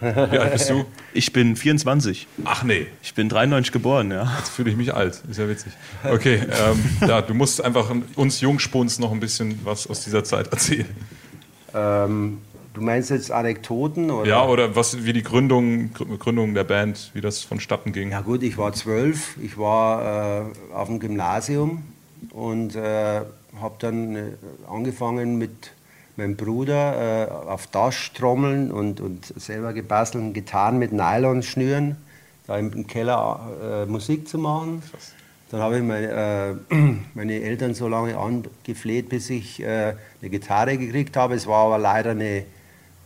Wie 0.00 0.38
alt 0.38 0.52
bist 0.52 0.70
du? 0.70 0.84
Ich 1.12 1.32
bin 1.32 1.56
24. 1.56 2.26
Ach 2.44 2.62
nee. 2.62 2.86
Ich 3.02 3.14
bin 3.14 3.28
93 3.28 3.72
geboren, 3.72 4.10
ja. 4.10 4.30
Jetzt 4.38 4.50
fühle 4.50 4.70
ich 4.70 4.76
mich 4.76 4.94
alt. 4.94 5.22
Ist 5.30 5.38
ja 5.38 5.48
witzig. 5.48 5.72
Okay, 6.04 6.40
ähm, 6.40 7.08
ja, 7.08 7.20
du 7.22 7.34
musst 7.34 7.62
einfach 7.62 7.92
uns 8.16 8.40
Jungspuns 8.40 8.98
noch 8.98 9.12
ein 9.12 9.20
bisschen 9.20 9.60
was 9.64 9.86
aus 9.88 10.04
dieser 10.04 10.24
Zeit 10.24 10.48
erzählen. 10.48 10.88
Ähm, 11.74 12.38
du 12.74 12.80
meinst 12.80 13.10
jetzt 13.10 13.30
Anekdoten? 13.30 14.10
Oder? 14.10 14.28
Ja, 14.28 14.46
oder 14.46 14.76
was, 14.76 15.04
wie 15.04 15.12
die 15.12 15.22
Gründung, 15.22 15.92
Gründung 15.92 16.54
der 16.54 16.64
Band, 16.64 17.10
wie 17.14 17.20
das 17.20 17.42
vonstatten 17.42 17.92
ging. 17.92 18.10
Ja 18.10 18.20
gut, 18.20 18.42
ich 18.42 18.58
war 18.58 18.72
zwölf. 18.72 19.36
Ich 19.42 19.58
war 19.58 20.44
äh, 20.70 20.74
auf 20.74 20.88
dem 20.88 20.98
Gymnasium 21.00 21.84
und 22.30 22.76
äh, 22.76 23.20
habe 23.60 23.74
dann 23.78 24.16
äh, 24.16 24.22
angefangen 24.68 25.38
mit 25.38 25.72
mein 26.20 26.36
Bruder 26.36 27.28
äh, 27.28 27.48
auf 27.48 27.66
Taschtrommeln 27.68 28.70
und, 28.70 29.00
und 29.00 29.24
selber 29.40 29.72
gebastelten 29.72 30.34
Gitarren 30.34 30.78
mit 30.78 30.92
Nylon 30.92 31.42
schnüren, 31.42 31.96
da 32.46 32.58
im 32.58 32.86
Keller 32.86 33.40
äh, 33.62 33.86
Musik 33.86 34.28
zu 34.28 34.36
machen. 34.36 34.82
Dann 35.50 35.62
habe 35.62 35.78
ich 35.78 35.82
meine, 35.82 36.58
äh, 36.70 36.74
meine, 37.14 37.40
Eltern 37.40 37.72
so 37.72 37.88
lange 37.88 38.18
angefleht, 38.18 39.08
bis 39.08 39.30
ich 39.30 39.62
äh, 39.62 39.94
eine 40.20 40.30
Gitarre 40.30 40.76
gekriegt 40.76 41.16
habe. 41.16 41.34
Es 41.34 41.46
war 41.46 41.64
aber 41.66 41.78
leider 41.78 42.10
eine, 42.10 42.44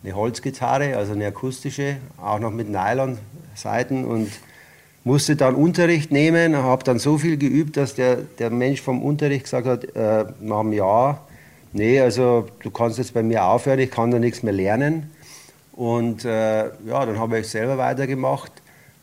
eine 0.03 0.13
Holzgitarre, 0.13 0.97
also 0.97 1.13
eine 1.13 1.27
akustische, 1.27 1.95
auch 2.21 2.39
noch 2.39 2.51
mit 2.51 2.69
Nylon-Seiten 2.69 4.03
und 4.03 4.29
musste 5.05 5.37
dann 5.37 5.55
Unterricht 5.55 6.11
nehmen, 6.11 6.57
habe 6.57 6.83
dann 6.83 6.99
so 6.99 7.17
viel 7.17 7.37
geübt, 7.37 7.77
dass 7.77 7.95
der, 7.95 8.17
der 8.17 8.49
Mensch 8.49 8.81
vom 8.81 9.01
Unterricht 9.01 9.45
gesagt 9.45 9.67
hat, 9.67 9.95
äh, 9.95 10.25
nach 10.41 10.59
einem 10.59 10.73
Jahr, 10.73 11.25
nee, 11.75 11.99
also 11.99 12.47
du 12.61 12.71
kannst 12.71 12.97
jetzt 12.97 13.13
bei 13.13 13.21
mir 13.21 13.43
aufhören, 13.43 13.79
ich 13.79 13.91
kann 13.91 14.09
da 14.09 14.17
nichts 14.17 14.41
mehr 14.41 14.53
lernen. 14.53 15.11
Und 15.73 16.23
äh, 16.25 16.65
ja, 16.65 17.05
dann 17.05 17.19
habe 17.19 17.39
ich 17.39 17.47
selber 17.47 17.77
weitergemacht, 17.77 18.51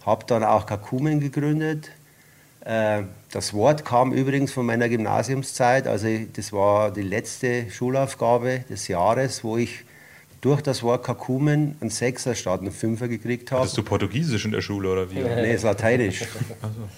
habe 0.04 0.24
dann 0.26 0.42
auch 0.42 0.66
Kakumen 0.66 1.20
gegründet. 1.20 1.90
Äh, 2.64 3.02
das 3.30 3.52
Wort 3.52 3.84
kam 3.84 4.12
übrigens 4.12 4.52
von 4.52 4.64
meiner 4.64 4.88
Gymnasiumszeit, 4.88 5.86
also 5.86 6.08
das 6.32 6.52
war 6.52 6.90
die 6.90 7.02
letzte 7.02 7.70
Schulaufgabe 7.70 8.64
des 8.70 8.88
Jahres, 8.88 9.44
wo 9.44 9.56
ich 9.56 9.84
durch 10.40 10.60
das 10.60 10.82
Wort 10.82 11.04
Kakumen 11.04 11.76
einen 11.80 11.90
Sechser 11.90 12.34
statt 12.34 12.60
einen 12.60 12.72
Fünfer 12.72 13.06
gekriegt 13.08 13.52
habe. 13.52 13.62
Hattest 13.62 13.78
du 13.78 13.82
Portugiesisch 13.82 14.44
in 14.44 14.52
der 14.52 14.60
Schule 14.60 14.90
oder 14.90 15.10
wie? 15.10 15.20
Nee, 15.20 15.54
ist 15.54 15.62
Lateinisch. 15.62 16.22
Also. 16.62 16.88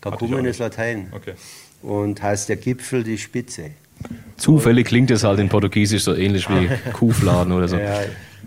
Kakumen 0.00 0.44
ist 0.44 0.58
Latein. 0.58 1.12
Okay. 1.12 1.34
Und 1.82 2.22
heißt 2.22 2.48
der 2.48 2.56
Gipfel 2.56 3.04
die 3.04 3.18
Spitze. 3.18 3.70
Zufällig 4.36 4.86
klingt 4.86 5.10
es 5.10 5.24
halt 5.24 5.38
in 5.38 5.48
Portugiesisch 5.48 6.04
so 6.04 6.14
ähnlich 6.14 6.48
wie 6.48 6.68
Kuhfladen 6.92 7.52
oder 7.52 7.68
so. 7.68 7.76
Ja, 7.76 8.00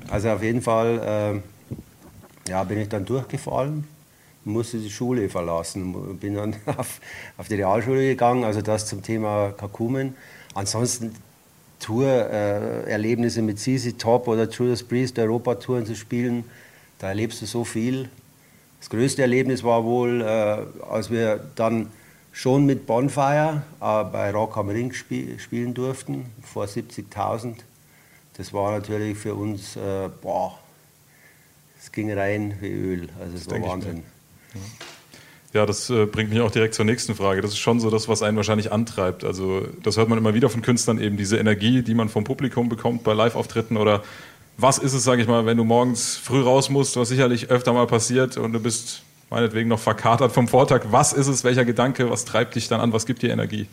also 0.09 0.29
auf 0.29 0.43
jeden 0.43 0.61
Fall 0.61 1.41
äh, 2.45 2.49
ja, 2.49 2.63
bin 2.63 2.79
ich 2.79 2.89
dann 2.89 3.05
durchgefallen, 3.05 3.85
musste 4.43 4.77
die 4.77 4.89
Schule 4.89 5.29
verlassen, 5.29 6.17
bin 6.19 6.35
dann 6.35 6.55
auf, 6.77 6.99
auf 7.37 7.47
die 7.47 7.55
Realschule 7.55 8.01
gegangen, 8.01 8.43
also 8.43 8.61
das 8.61 8.87
zum 8.87 9.01
Thema 9.01 9.53
Kakumen. 9.57 10.15
Ansonsten 10.53 11.15
Tour-Erlebnisse 11.79 13.39
äh, 13.39 13.43
mit 13.43 13.59
CC 13.59 13.93
Top 13.93 14.27
oder 14.27 14.49
Judas 14.49 14.83
Priest, 14.83 15.19
Europatouren 15.19 15.85
zu 15.85 15.95
spielen, 15.95 16.45
da 16.99 17.09
erlebst 17.09 17.41
du 17.41 17.45
so 17.45 17.63
viel. 17.63 18.09
Das 18.79 18.89
größte 18.89 19.21
Erlebnis 19.21 19.63
war 19.63 19.83
wohl, 19.83 20.21
äh, 20.21 20.85
als 20.89 21.09
wir 21.09 21.39
dann 21.55 21.87
schon 22.35 22.65
mit 22.65 22.85
Bonfire 22.85 23.63
äh, 23.79 24.03
bei 24.03 24.29
Rock 24.31 24.57
am 24.57 24.67
Ring 24.67 24.91
spiel, 24.93 25.39
spielen 25.39 25.73
durften, 25.73 26.25
vor 26.43 26.65
70.000. 26.65 27.55
Das 28.35 28.51
war 28.51 28.73
natürlich 28.73 29.17
für 29.17 29.33
uns, 29.33 29.77
äh, 29.77 30.09
boah, 30.21 30.59
es 31.79 31.91
ging 31.93 32.11
rein 32.11 32.57
wie 32.59 32.71
Öl. 32.71 33.09
Also 33.21 33.37
es 33.37 33.49
war 33.49 33.61
Wahnsinn. 33.61 34.03
Ja, 35.53 35.65
das 35.65 35.89
äh, 35.89 36.05
bringt 36.05 36.29
mich 36.29 36.41
auch 36.41 36.51
direkt 36.51 36.73
zur 36.73 36.83
nächsten 36.83 37.15
Frage. 37.15 37.39
Das 37.39 37.51
ist 37.51 37.59
schon 37.59 37.79
so 37.79 37.89
das, 37.89 38.09
was 38.09 38.21
einen 38.21 38.35
wahrscheinlich 38.35 38.69
antreibt. 38.69 39.23
Also 39.23 39.65
das 39.81 39.95
hört 39.95 40.09
man 40.09 40.17
immer 40.17 40.33
wieder 40.33 40.49
von 40.49 40.61
Künstlern 40.61 40.99
eben, 40.99 41.15
diese 41.15 41.37
Energie, 41.37 41.83
die 41.83 41.93
man 41.93 42.09
vom 42.09 42.25
Publikum 42.25 42.67
bekommt 42.67 43.05
bei 43.05 43.13
Live-Auftritten 43.13 43.77
oder 43.77 44.03
was 44.57 44.77
ist 44.77 44.93
es, 44.93 45.05
sage 45.05 45.21
ich 45.21 45.27
mal, 45.29 45.45
wenn 45.45 45.55
du 45.55 45.63
morgens 45.63 46.17
früh 46.17 46.41
raus 46.41 46.69
musst, 46.69 46.97
was 46.97 47.07
sicherlich 47.07 47.49
öfter 47.49 47.71
mal 47.71 47.87
passiert 47.87 48.35
und 48.35 48.51
du 48.51 48.59
bist 48.59 49.03
meinetwegen 49.29 49.69
noch 49.69 49.79
verkatert 49.79 50.31
vom 50.31 50.47
Vortag. 50.47 50.85
Was 50.89 51.13
ist 51.13 51.27
es, 51.27 51.43
welcher 51.43 51.65
Gedanke, 51.65 52.09
was 52.09 52.25
treibt 52.25 52.55
dich 52.55 52.67
dann 52.67 52.81
an, 52.81 52.93
was 52.93 53.05
gibt 53.05 53.21
dir 53.21 53.31
Energie? 53.31 53.67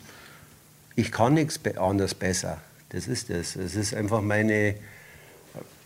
Ich 0.95 1.11
kann 1.11 1.33
nichts 1.33 1.59
anders 1.77 2.13
besser. 2.13 2.57
Das 2.89 3.07
ist 3.07 3.29
das. 3.29 3.55
Es 3.55 3.75
ist 3.75 3.93
einfach 3.93 4.21
meine, 4.21 4.75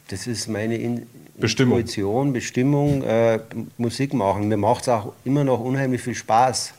das 0.09 0.27
ist 0.27 0.47
meine 0.47 0.75
In 0.77 1.07
Bestimmung. 1.37 1.79
Intuition, 1.79 2.33
Bestimmung, 2.33 3.03
äh, 3.03 3.39
Musik 3.77 4.13
machen. 4.13 4.47
Mir 4.47 4.57
macht 4.57 4.81
es 4.81 4.89
auch 4.89 5.13
immer 5.23 5.43
noch 5.43 5.59
unheimlich 5.59 6.01
viel 6.01 6.15
Spaß, 6.15 6.73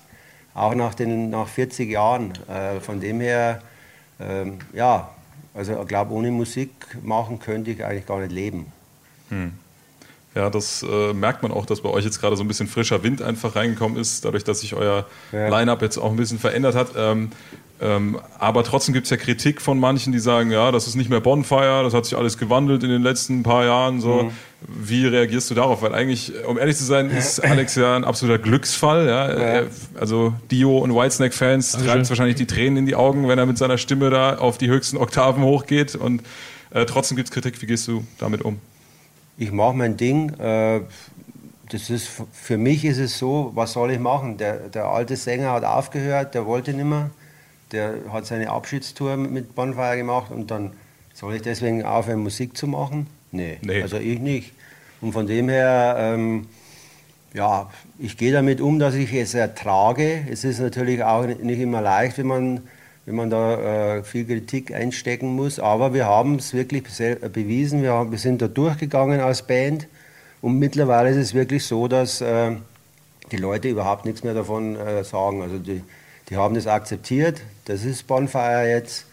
auch 0.54 0.74
nach, 0.74 0.94
den, 0.94 1.30
nach 1.30 1.48
40 1.48 1.90
Jahren. 1.90 2.32
Äh, 2.48 2.80
von 2.80 3.00
dem 3.00 3.20
her, 3.20 3.62
äh, 4.18 4.50
ja, 4.76 5.10
also 5.54 5.80
ich 5.80 5.88
glaube, 5.88 6.12
ohne 6.12 6.30
Musik 6.30 6.70
machen 7.02 7.38
könnte 7.38 7.70
ich 7.70 7.84
eigentlich 7.84 8.06
gar 8.06 8.20
nicht 8.20 8.32
leben. 8.32 8.72
Hm. 9.30 9.52
Ja, 10.34 10.50
das 10.50 10.84
äh, 10.88 11.12
merkt 11.14 11.42
man 11.42 11.52
auch, 11.52 11.66
dass 11.66 11.80
bei 11.80 11.88
euch 11.88 12.04
jetzt 12.04 12.20
gerade 12.20 12.36
so 12.36 12.44
ein 12.44 12.48
bisschen 12.48 12.68
frischer 12.68 13.02
Wind 13.02 13.22
einfach 13.22 13.56
reingekommen 13.56 13.98
ist, 13.98 14.24
dadurch, 14.24 14.44
dass 14.44 14.60
sich 14.60 14.74
euer 14.74 15.06
ja. 15.32 15.48
Line-Up 15.48 15.82
jetzt 15.82 15.98
auch 15.98 16.10
ein 16.10 16.16
bisschen 16.16 16.38
verändert 16.38 16.74
hat. 16.74 16.90
Ähm, 16.96 17.30
ähm, 17.80 18.18
aber 18.38 18.64
trotzdem 18.64 18.92
gibt 18.92 19.04
es 19.06 19.10
ja 19.10 19.16
Kritik 19.16 19.60
von 19.60 19.78
manchen, 19.78 20.12
die 20.12 20.18
sagen, 20.18 20.50
ja, 20.50 20.72
das 20.72 20.88
ist 20.88 20.96
nicht 20.96 21.10
mehr 21.10 21.20
Bonfire, 21.20 21.82
das 21.84 21.94
hat 21.94 22.04
sich 22.06 22.16
alles 22.16 22.36
gewandelt 22.36 22.82
in 22.82 22.90
den 22.90 23.02
letzten 23.02 23.42
paar 23.42 23.64
Jahren. 23.64 24.00
So. 24.00 24.24
Mhm. 24.24 24.30
Wie 24.66 25.06
reagierst 25.06 25.48
du 25.50 25.54
darauf? 25.54 25.82
Weil 25.82 25.94
eigentlich, 25.94 26.32
um 26.44 26.58
ehrlich 26.58 26.76
zu 26.76 26.84
sein, 26.84 27.10
ist 27.10 27.38
Alex 27.44 27.76
ja 27.76 27.94
ein 27.94 28.04
absoluter 28.04 28.38
Glücksfall. 28.38 29.06
Ja? 29.06 29.60
ja. 29.60 29.62
Also 29.98 30.34
Dio 30.50 30.78
und 30.78 30.94
Whitesnake-Fans 30.94 31.72
treiben 31.72 32.00
es 32.00 32.08
wahrscheinlich 32.08 32.36
die 32.36 32.46
Tränen 32.46 32.78
in 32.78 32.86
die 32.86 32.96
Augen, 32.96 33.28
wenn 33.28 33.38
er 33.38 33.46
mit 33.46 33.58
seiner 33.58 33.78
Stimme 33.78 34.10
da 34.10 34.36
auf 34.36 34.58
die 34.58 34.68
höchsten 34.68 34.96
Oktaven 34.96 35.44
hochgeht. 35.44 35.94
Und 35.94 36.22
äh, 36.70 36.84
trotzdem 36.84 37.16
gibt 37.16 37.28
es 37.28 37.32
Kritik. 37.32 37.62
Wie 37.62 37.66
gehst 37.66 37.86
du 37.86 38.04
damit 38.18 38.42
um? 38.42 38.58
Ich 39.38 39.52
mache 39.52 39.74
mein 39.74 39.96
Ding. 39.96 40.30
Äh, 40.38 40.80
das 41.70 41.90
ist, 41.90 42.10
für 42.32 42.58
mich 42.58 42.84
ist 42.84 42.98
es 42.98 43.18
so, 43.18 43.52
was 43.54 43.72
soll 43.72 43.92
ich 43.92 43.98
machen? 43.98 44.36
Der, 44.38 44.56
der 44.68 44.86
alte 44.86 45.16
Sänger 45.16 45.52
hat 45.52 45.64
aufgehört, 45.64 46.34
der 46.34 46.46
wollte 46.46 46.72
nicht 46.72 46.84
mehr. 46.86 47.10
Der 47.72 47.94
hat 48.10 48.26
seine 48.26 48.50
Abschiedstour 48.50 49.16
mit 49.16 49.54
Bonfire 49.54 49.96
gemacht 49.96 50.30
und 50.30 50.50
dann 50.50 50.72
soll 51.12 51.34
ich 51.34 51.42
deswegen 51.42 51.84
aufhören, 51.84 52.20
Musik 52.20 52.56
zu 52.56 52.66
machen? 52.66 53.06
Nee, 53.30 53.58
Nee. 53.62 53.82
also 53.82 53.98
ich 53.98 54.18
nicht. 54.18 54.52
Und 55.00 55.12
von 55.12 55.26
dem 55.26 55.48
her, 55.50 55.96
ähm, 55.98 56.46
ja, 57.34 57.70
ich 57.98 58.16
gehe 58.16 58.32
damit 58.32 58.60
um, 58.62 58.78
dass 58.78 58.94
ich 58.94 59.12
es 59.12 59.34
ertrage. 59.34 60.24
Es 60.30 60.44
ist 60.44 60.60
natürlich 60.60 61.04
auch 61.04 61.26
nicht 61.26 61.60
immer 61.60 61.82
leicht, 61.82 62.16
wenn 62.18 62.26
man, 62.26 62.60
wenn 63.08 63.16
man 63.16 63.30
da 63.30 63.96
äh, 63.96 64.04
viel 64.04 64.26
Kritik 64.26 64.70
einstecken 64.74 65.34
muss. 65.34 65.58
Aber 65.58 65.94
wir 65.94 66.04
haben 66.04 66.34
es 66.36 66.52
wirklich 66.52 66.86
sel- 66.90 67.16
bewiesen. 67.16 67.82
Wir, 67.82 67.94
haben, 67.94 68.10
wir 68.10 68.18
sind 68.18 68.42
da 68.42 68.48
durchgegangen 68.48 69.20
als 69.20 69.40
Band. 69.40 69.86
Und 70.42 70.58
mittlerweile 70.58 71.08
ist 71.08 71.16
es 71.16 71.32
wirklich 71.32 71.64
so, 71.64 71.88
dass 71.88 72.20
äh, 72.20 72.50
die 73.32 73.38
Leute 73.38 73.68
überhaupt 73.68 74.04
nichts 74.04 74.24
mehr 74.24 74.34
davon 74.34 74.76
äh, 74.76 75.04
sagen. 75.04 75.40
Also 75.40 75.56
die, 75.58 75.82
die 76.28 76.36
haben 76.36 76.54
das 76.54 76.66
akzeptiert. 76.66 77.40
Das 77.64 77.82
ist 77.82 78.06
Bonfire 78.06 78.68
jetzt. 78.68 79.06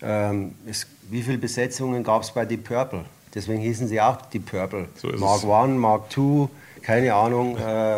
Ähm, 0.00 0.54
es, 0.70 0.86
wie 1.10 1.22
viele 1.22 1.38
Besetzungen 1.38 2.04
gab 2.04 2.22
es 2.22 2.30
bei 2.30 2.44
Deep 2.44 2.62
Purple? 2.62 3.04
Deswegen 3.34 3.60
hießen 3.60 3.88
sie 3.88 4.00
auch 4.00 4.22
Deep 4.26 4.46
Purple. 4.46 4.86
So 4.94 5.08
Mark. 5.08 5.42
One, 5.42 5.74
Mark 5.74 6.16
II, 6.16 6.46
keine 6.82 7.12
Ahnung. 7.14 7.58
Äh, 7.58 7.96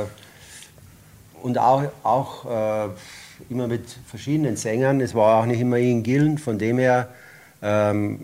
und 1.43 1.59
auch, 1.59 1.85
auch 2.05 2.47
äh, 2.47 2.89
immer 3.49 3.67
mit 3.69 3.83
verschiedenen 4.07 4.57
Sängern. 4.57 5.01
Es 5.01 5.15
war 5.15 5.41
auch 5.41 5.47
nicht 5.47 5.61
immer 5.61 5.79
Ian 5.79 6.03
Gillen, 6.03 6.39
von 6.39 6.59
dem 6.59 6.79
her, 6.79 7.09
ähm, 7.63 8.21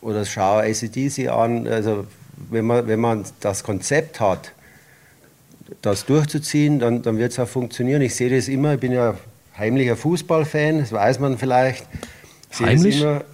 oder 0.00 0.24
schau 0.24 0.58
ACDC 0.58 1.28
an, 1.28 1.66
also 1.66 2.06
wenn 2.50 2.64
man, 2.64 2.86
wenn 2.86 3.00
man 3.00 3.24
das 3.40 3.62
Konzept 3.62 4.18
hat, 4.20 4.52
das 5.82 6.06
durchzuziehen, 6.06 6.78
dann, 6.78 7.02
dann 7.02 7.18
wird 7.18 7.32
es 7.32 7.38
auch 7.38 7.48
funktionieren. 7.48 8.02
Ich 8.02 8.14
sehe 8.14 8.34
das 8.34 8.48
immer, 8.48 8.74
ich 8.74 8.80
bin 8.80 8.92
ja 8.92 9.14
heimlicher 9.56 9.96
Fußballfan, 9.96 10.78
das 10.80 10.92
weiß 10.92 11.20
man 11.20 11.38
vielleicht. 11.38 11.86
Ich 12.50 12.56
sehe 12.56 12.66
Heimlich? 12.66 12.94
Das 12.96 13.02
immer, 13.02 13.24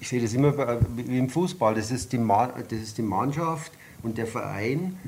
ich 0.00 0.08
sehe 0.08 0.20
das 0.20 0.34
immer 0.34 0.52
bei- 0.52 0.78
wie 0.96 1.18
im 1.18 1.30
Fußball. 1.30 1.74
Das 1.74 1.90
ist, 1.90 2.12
die 2.12 2.18
Ma 2.18 2.48
das 2.48 2.78
ist 2.78 2.98
die 2.98 3.02
Mannschaft 3.02 3.72
und 4.02 4.18
der 4.18 4.26
Verein. 4.26 4.98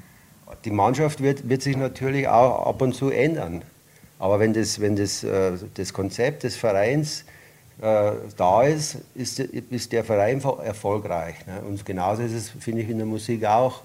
Die 0.65 0.71
Mannschaft 0.71 1.23
wird, 1.23 1.49
wird 1.49 1.63
sich 1.63 1.77
natürlich 1.77 2.29
auch 2.29 2.67
ab 2.67 2.81
und 2.83 2.95
zu 2.95 3.11
ändern. 3.11 3.63
Aber 4.23 4.39
wenn 4.39 4.53
das, 4.53 4.81
wenn 4.81 4.95
das, 4.95 5.25
äh, 5.25 5.51
das 5.75 5.93
Konzept 5.93 6.45
des 6.45 6.55
Vereins 6.55 7.25
äh, 7.81 8.13
da 8.37 8.63
ist, 8.63 8.99
ist, 9.17 9.41
ist 9.41 9.91
der 9.91 10.05
Verein 10.05 10.41
ver- 10.41 10.61
erfolgreich. 10.63 11.45
Ne? 11.45 11.61
Und 11.67 11.85
genauso 11.85 12.23
ist 12.23 12.33
es, 12.33 12.51
finde 12.51 12.83
ich, 12.83 12.89
in 12.89 12.99
der 12.99 13.07
Musik 13.07 13.45
auch. 13.45 13.81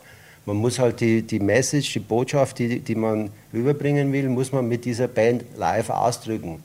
Man 0.45 0.57
muss 0.57 0.77
halt 0.77 0.99
die, 0.99 1.23
die 1.23 1.39
Message, 1.39 1.91
die 1.91 1.99
Botschaft, 1.99 2.59
die, 2.59 2.81
die 2.81 2.93
man 2.93 3.31
rüberbringen 3.51 4.13
will, 4.13 4.29
muss 4.29 4.51
man 4.51 4.67
mit 4.67 4.85
dieser 4.85 5.07
Band 5.07 5.43
live 5.57 5.89
ausdrücken. 5.89 6.61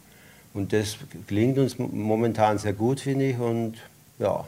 Und 0.52 0.74
das 0.74 0.98
gelingt 1.26 1.56
uns 1.56 1.78
momentan 1.78 2.58
sehr 2.58 2.74
gut, 2.74 3.00
finde 3.00 3.30
ich. 3.30 3.38
Und 3.38 3.78
ja, 4.18 4.44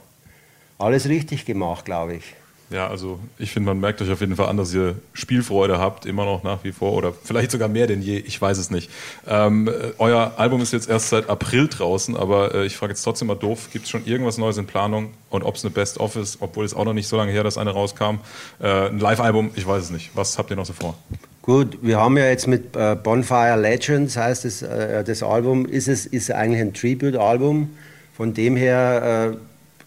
alles 0.76 1.08
richtig 1.08 1.46
gemacht, 1.46 1.86
glaube 1.86 2.16
ich. 2.16 2.34
Ja, 2.70 2.88
also 2.88 3.18
ich 3.38 3.52
finde, 3.52 3.68
man 3.68 3.78
merkt 3.78 4.00
euch 4.00 4.10
auf 4.10 4.20
jeden 4.20 4.36
Fall 4.36 4.48
an, 4.48 4.56
dass 4.56 4.72
ihr 4.72 4.96
Spielfreude 5.12 5.78
habt, 5.78 6.06
immer 6.06 6.24
noch 6.24 6.42
nach 6.42 6.64
wie 6.64 6.72
vor 6.72 6.92
oder 6.94 7.12
vielleicht 7.12 7.50
sogar 7.50 7.68
mehr 7.68 7.86
denn 7.86 8.00
je, 8.00 8.16
ich 8.16 8.40
weiß 8.40 8.58
es 8.58 8.70
nicht. 8.70 8.90
Ähm, 9.26 9.68
äh, 9.68 9.92
euer 9.98 10.34
Album 10.38 10.60
ist 10.60 10.72
jetzt 10.72 10.88
erst 10.88 11.10
seit 11.10 11.28
April 11.28 11.68
draußen, 11.68 12.16
aber 12.16 12.54
äh, 12.54 12.66
ich 12.66 12.76
frage 12.76 12.92
jetzt 12.92 13.02
trotzdem 13.02 13.28
mal 13.28 13.34
doof, 13.34 13.68
gibt 13.72 13.84
es 13.84 13.90
schon 13.90 14.06
irgendwas 14.06 14.38
Neues 14.38 14.56
in 14.56 14.66
Planung 14.66 15.12
und 15.30 15.42
ob 15.42 15.56
es 15.56 15.64
eine 15.64 15.72
Best-of 15.72 16.16
ist, 16.16 16.38
obwohl 16.40 16.64
es 16.64 16.74
auch 16.74 16.84
noch 16.84 16.94
nicht 16.94 17.06
so 17.06 17.16
lange 17.16 17.32
her, 17.32 17.44
dass 17.44 17.58
eine 17.58 17.70
rauskam. 17.70 18.20
Äh, 18.60 18.88
ein 18.88 18.98
Live-Album, 18.98 19.50
ich 19.56 19.66
weiß 19.66 19.84
es 19.84 19.90
nicht. 19.90 20.10
Was 20.14 20.38
habt 20.38 20.50
ihr 20.50 20.56
noch 20.56 20.66
so 20.66 20.72
vor? 20.72 20.96
Gut, 21.42 21.78
wir 21.82 22.00
haben 22.00 22.16
ja 22.16 22.24
jetzt 22.24 22.46
mit 22.46 22.74
äh, 22.74 22.96
Bonfire 22.96 23.60
Legends, 23.60 24.16
heißt 24.16 24.46
es, 24.46 24.62
äh, 24.62 25.04
das 25.04 25.22
Album, 25.22 25.66
ist 25.66 25.88
es 25.88 26.06
ist 26.06 26.30
eigentlich 26.30 26.62
ein 26.62 26.72
Tribute-Album. 26.72 27.76
Von 28.16 28.32
dem 28.32 28.56
her, 28.56 29.34
äh, 29.34 29.36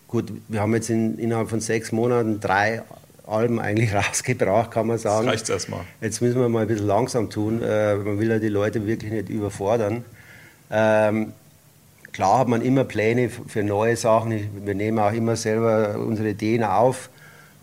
gut, 0.08 0.32
wir 0.48 0.62
haben 0.62 0.74
jetzt 0.74 0.90
in, 0.90 1.18
innerhalb 1.18 1.50
von 1.50 1.60
sechs 1.60 1.92
Monaten 1.92 2.40
drei 2.40 2.82
Alben 3.26 3.60
eigentlich 3.60 3.94
rausgebracht, 3.94 4.72
kann 4.72 4.88
man 4.88 4.96
Das 4.96 5.04
sagen. 5.04 5.28
reicht 5.28 5.50
erstmal. 5.50 5.82
Jetzt 6.02 6.22
müssen 6.22 6.40
wir 6.40 6.50
mal 6.50 6.62
ein 6.62 6.68
bisschen 6.68 6.88
langsam 6.88 7.30
tun. 7.30 7.62
Äh, 7.62 7.96
man 7.96 8.20
will 8.20 8.30
ja 8.30 8.40
die 8.40 8.48
Leute 8.48 8.86
wirklich 8.88 9.12
nicht 9.12 9.30
überfordern. 9.30 10.06
Ähm, 10.72 11.34
klar 12.14 12.40
hat 12.40 12.48
man 12.48 12.62
immer 12.62 12.84
Pläne 12.84 13.30
für 13.30 13.64
neue 13.64 13.96
Sachen. 13.96 14.32
Ich, 14.32 14.46
wir 14.64 14.76
nehmen 14.76 15.00
auch 15.00 15.14
immer 15.14 15.36
selber 15.36 15.98
unsere 16.00 16.30
Ideen 16.30 16.64
auf. 16.64 17.10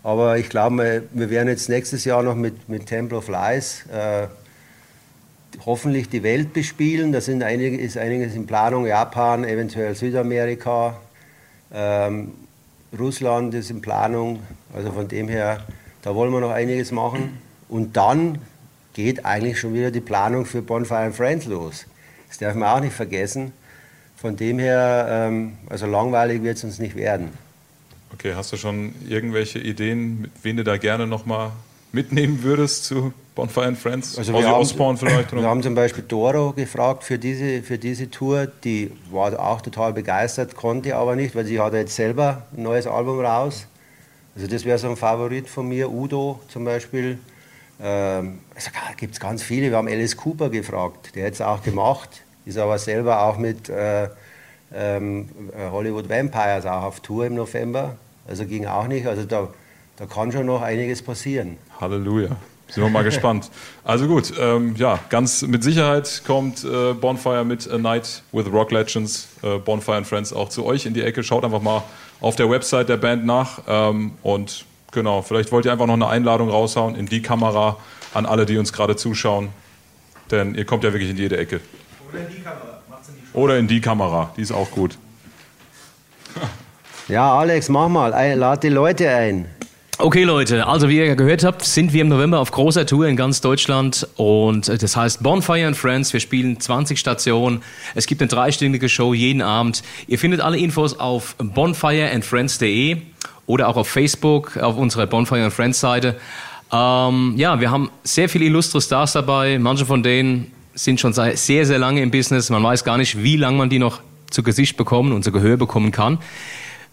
Aber 0.03 0.37
ich 0.37 0.49
glaube, 0.49 0.77
wir, 0.77 1.03
wir 1.13 1.29
werden 1.31 1.47
jetzt 1.49 1.67
nächstes 1.67 2.05
Jahr 2.05 2.21
noch 2.21 2.35
mit, 2.35 2.69
mit 2.69 2.85
Temple 2.85 3.17
of 3.17 3.27
Lies 3.27 3.85
äh, 3.91 4.27
hoffentlich 5.65 6.09
die 6.09 6.21
Welt 6.21 6.53
bespielen. 6.53 7.11
Da 7.11 7.21
sind 7.21 7.41
einige, 7.41 7.77
ist 7.77 7.97
einiges 7.97 8.35
in 8.35 8.45
Planung. 8.45 8.85
Japan, 8.85 9.43
eventuell 9.43 9.95
Südamerika. 9.95 10.97
Ähm, 11.73 12.33
Russland 12.97 13.53
ist 13.53 13.69
in 13.69 13.81
Planung. 13.81 14.41
Also 14.73 14.91
von 14.91 15.07
dem 15.07 15.27
her, 15.27 15.65
da 16.01 16.15
wollen 16.15 16.31
wir 16.31 16.39
noch 16.39 16.51
einiges 16.51 16.91
machen. 16.91 17.37
Und 17.69 17.97
dann 17.97 18.39
geht 18.93 19.25
eigentlich 19.25 19.59
schon 19.59 19.73
wieder 19.73 19.91
die 19.91 20.01
Planung 20.01 20.45
für 20.45 20.61
Bonfire 20.61 20.99
and 20.99 21.15
Friends 21.15 21.45
los. 21.45 21.85
Das 22.27 22.37
darf 22.37 22.55
man 22.55 22.69
auch 22.69 22.79
nicht 22.79 22.93
vergessen. 22.93 23.51
Von 24.15 24.35
dem 24.35 24.59
her, 24.59 25.07
ähm, 25.09 25.57
also 25.69 25.85
langweilig 25.85 26.41
wird 26.41 26.57
es 26.57 26.63
uns 26.63 26.79
nicht 26.79 26.95
werden. 26.95 27.29
Okay, 28.13 28.33
hast 28.35 28.53
du 28.53 28.57
schon 28.57 28.95
irgendwelche 29.07 29.59
Ideen, 29.59 30.21
mit 30.21 30.31
wen 30.43 30.57
du 30.57 30.63
da 30.63 30.77
gerne 30.77 31.05
nochmal 31.05 31.51
mitnehmen 31.95 32.43
würdest 32.43 32.85
zu 32.85 33.13
Bonfire 33.33 33.65
and 33.67 33.77
Friends? 33.77 34.17
Also 34.17 34.33
wir 34.33 34.47
haben- 34.47 34.97
vielleicht? 34.97 35.31
Wir 35.31 35.39
Oder? 35.39 35.49
haben 35.49 35.63
zum 35.63 35.73
Beispiel 35.75 36.03
Doro 36.07 36.51
gefragt 36.53 37.03
für 37.03 37.17
diese, 37.17 37.63
für 37.63 37.77
diese 37.77 38.11
Tour. 38.11 38.47
Die 38.63 38.91
war 39.11 39.37
auch 39.39 39.61
total 39.61 39.93
begeistert, 39.93 40.55
konnte 40.55 40.95
aber 40.95 41.15
nicht, 41.15 41.35
weil 41.35 41.45
sie 41.45 41.59
hat 41.59 41.73
jetzt 41.73 41.95
selber 41.95 42.43
ein 42.55 42.63
neues 42.63 42.85
Album 42.85 43.19
raus. 43.19 43.67
Also 44.35 44.47
das 44.47 44.65
wäre 44.65 44.77
so 44.77 44.89
ein 44.89 44.97
Favorit 44.97 45.47
von 45.49 45.67
mir. 45.67 45.89
Udo 45.89 46.39
zum 46.49 46.65
Beispiel. 46.65 47.17
Ähm, 47.81 48.39
also 48.53 48.69
gibt 48.97 49.13
es 49.15 49.19
ganz 49.19 49.41
viele. 49.41 49.69
Wir 49.71 49.77
haben 49.77 49.87
Alice 49.87 50.15
Cooper 50.17 50.49
gefragt. 50.49 51.15
Der 51.15 51.25
hat 51.27 51.33
es 51.33 51.41
auch 51.41 51.63
gemacht. 51.63 52.09
Ist 52.45 52.57
aber 52.57 52.77
selber 52.77 53.21
auch 53.23 53.37
mit 53.37 53.69
äh, 53.69 54.07
ähm, 54.73 55.29
Hollywood 55.71 56.09
Vampires 56.09 56.65
auch 56.65 56.83
auf 56.83 56.99
Tour 56.99 57.25
im 57.25 57.35
November. 57.35 57.95
Also 58.27 58.45
ging 58.45 58.65
auch 58.65 58.87
nicht. 58.87 59.07
Also 59.07 59.23
da, 59.23 59.47
da 59.97 60.05
kann 60.05 60.31
schon 60.31 60.45
noch 60.45 60.61
einiges 60.61 61.01
passieren. 61.01 61.57
Halleluja. 61.79 62.35
Sind 62.67 62.83
wir 62.83 62.89
mal 62.89 63.03
gespannt. 63.03 63.51
Also 63.83 64.07
gut, 64.07 64.33
ähm, 64.39 64.75
ja, 64.75 64.99
ganz 65.09 65.43
mit 65.43 65.63
Sicherheit 65.63 66.23
kommt 66.25 66.63
äh, 66.63 66.93
Bonfire 66.93 67.45
mit 67.45 67.69
A 67.69 67.77
Night 67.77 68.23
with 68.31 68.47
Rock 68.51 68.71
Legends, 68.71 69.27
äh, 69.43 69.59
Bonfire 69.59 69.97
and 69.97 70.07
Friends 70.07 70.33
auch 70.33 70.49
zu 70.49 70.65
euch 70.65 70.85
in 70.85 70.93
die 70.93 71.01
Ecke. 71.01 71.23
Schaut 71.23 71.45
einfach 71.45 71.61
mal 71.61 71.83
auf 72.21 72.35
der 72.35 72.49
Website 72.49 72.89
der 72.89 72.97
Band 72.97 73.25
nach 73.25 73.61
ähm, 73.67 74.13
und 74.23 74.65
genau, 74.91 75.21
vielleicht 75.21 75.51
wollt 75.51 75.65
ihr 75.65 75.71
einfach 75.71 75.85
noch 75.85 75.93
eine 75.93 76.07
Einladung 76.07 76.49
raushauen 76.49 76.95
in 76.95 77.05
die 77.05 77.21
Kamera 77.21 77.77
an 78.13 78.25
alle, 78.25 78.45
die 78.45 78.57
uns 78.57 78.73
gerade 78.73 78.95
zuschauen, 78.95 79.49
denn 80.31 80.55
ihr 80.55 80.65
kommt 80.65 80.83
ja 80.83 80.91
wirklich 80.91 81.11
in 81.11 81.17
jede 81.17 81.37
Ecke. 81.37 81.61
Oder 83.33 83.57
in 83.57 83.67
die 83.67 83.81
Kamera, 83.81 84.31
die 84.35 84.41
ist 84.41 84.51
auch 84.51 84.71
gut. 84.71 84.97
Ja, 87.07 87.37
Alex, 87.37 87.69
mach 87.69 87.87
mal. 87.87 88.09
Lad 88.35 88.63
die 88.63 88.69
Leute 88.69 89.09
ein. 89.09 89.45
Okay, 89.97 90.23
Leute, 90.25 90.67
also 90.67 90.89
wie 90.89 90.97
ihr 90.97 91.15
gehört 91.15 91.45
habt, 91.45 91.63
sind 91.63 91.93
wir 91.93 92.01
im 92.01 92.09
November 92.09 92.39
auf 92.41 92.51
großer 92.51 92.85
Tour 92.85 93.07
in 93.07 93.15
ganz 93.15 93.39
Deutschland 93.39 94.05
und 94.17 94.67
äh, 94.67 94.77
das 94.77 94.97
heißt 94.97 95.23
Bonfire 95.23 95.65
and 95.65 95.77
Friends. 95.77 96.11
Wir 96.11 96.19
spielen 96.19 96.59
20 96.59 96.99
Stationen. 96.99 97.61
Es 97.95 98.05
gibt 98.05 98.21
eine 98.21 98.27
dreistündige 98.27 98.89
Show 98.89 99.13
jeden 99.13 99.41
Abend. 99.41 99.83
Ihr 100.07 100.19
findet 100.19 100.41
alle 100.41 100.57
Infos 100.57 100.99
auf 100.99 101.37
bonfireandfriends.de 101.37 102.97
oder 103.45 103.69
auch 103.69 103.77
auf 103.77 103.87
Facebook 103.87 104.57
auf 104.57 104.75
unserer 104.75 105.07
Bonfire 105.07 105.45
and 105.45 105.53
Friends 105.53 105.79
Seite. 105.79 106.17
Ähm, 106.73 107.35
ja, 107.37 107.61
wir 107.61 107.71
haben 107.71 107.89
sehr 108.03 108.27
viele 108.27 108.45
illustre 108.45 108.81
Stars 108.81 109.13
dabei. 109.13 109.59
Manche 109.59 109.85
von 109.85 110.03
denen 110.03 110.51
sind 110.73 110.99
schon 110.99 111.13
sehr, 111.13 111.37
sehr 111.37 111.79
lange 111.79 112.01
im 112.01 112.11
Business. 112.11 112.49
Man 112.49 112.61
weiß 112.61 112.83
gar 112.83 112.97
nicht, 112.97 113.23
wie 113.23 113.37
lange 113.37 113.57
man 113.57 113.69
die 113.69 113.79
noch 113.79 114.01
zu 114.29 114.43
Gesicht 114.43 114.75
bekommen 114.75 115.13
und 115.13 115.23
zu 115.23 115.31
Gehör 115.31 115.55
bekommen 115.55 115.93
kann. 115.93 116.19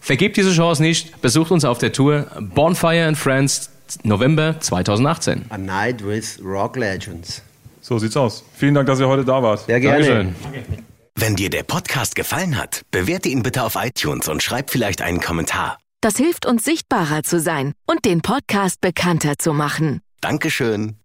Vergebt 0.03 0.35
diese 0.35 0.51
Chance 0.51 0.81
nicht. 0.81 1.21
Besucht 1.21 1.49
uns 1.49 1.63
auf 1.63 1.77
der 1.77 1.93
Tour 1.93 2.27
Bonfire 2.53 3.07
and 3.07 3.17
Friends 3.17 3.69
November 4.03 4.59
2018. 4.59 5.45
A 5.47 5.57
Night 5.57 6.05
with 6.05 6.41
Rock 6.43 6.75
Legends. 6.75 7.41
So 7.79 7.97
sieht's 7.99 8.17
aus. 8.17 8.43
Vielen 8.53 8.73
Dank, 8.73 8.87
dass 8.87 8.99
ihr 8.99 9.07
heute 9.07 9.23
da 9.23 9.41
wart. 9.41 9.65
Sehr 9.65 9.79
gerne. 9.79 10.05
Dankeschön. 10.05 10.35
Wenn 11.15 11.37
dir 11.37 11.49
der 11.49 11.63
Podcast 11.63 12.15
gefallen 12.15 12.57
hat, 12.57 12.81
bewerte 12.91 13.29
ihn 13.29 13.43
bitte 13.43 13.63
auf 13.63 13.77
iTunes 13.77 14.27
und 14.27 14.43
schreib 14.43 14.71
vielleicht 14.71 15.01
einen 15.01 15.21
Kommentar. 15.21 15.77
Das 16.01 16.17
hilft 16.17 16.45
uns 16.45 16.65
sichtbarer 16.65 17.23
zu 17.23 17.39
sein 17.39 17.71
und 17.85 18.03
den 18.03 18.21
Podcast 18.21 18.81
bekannter 18.81 19.37
zu 19.37 19.53
machen. 19.53 20.01
Dankeschön. 20.19 20.97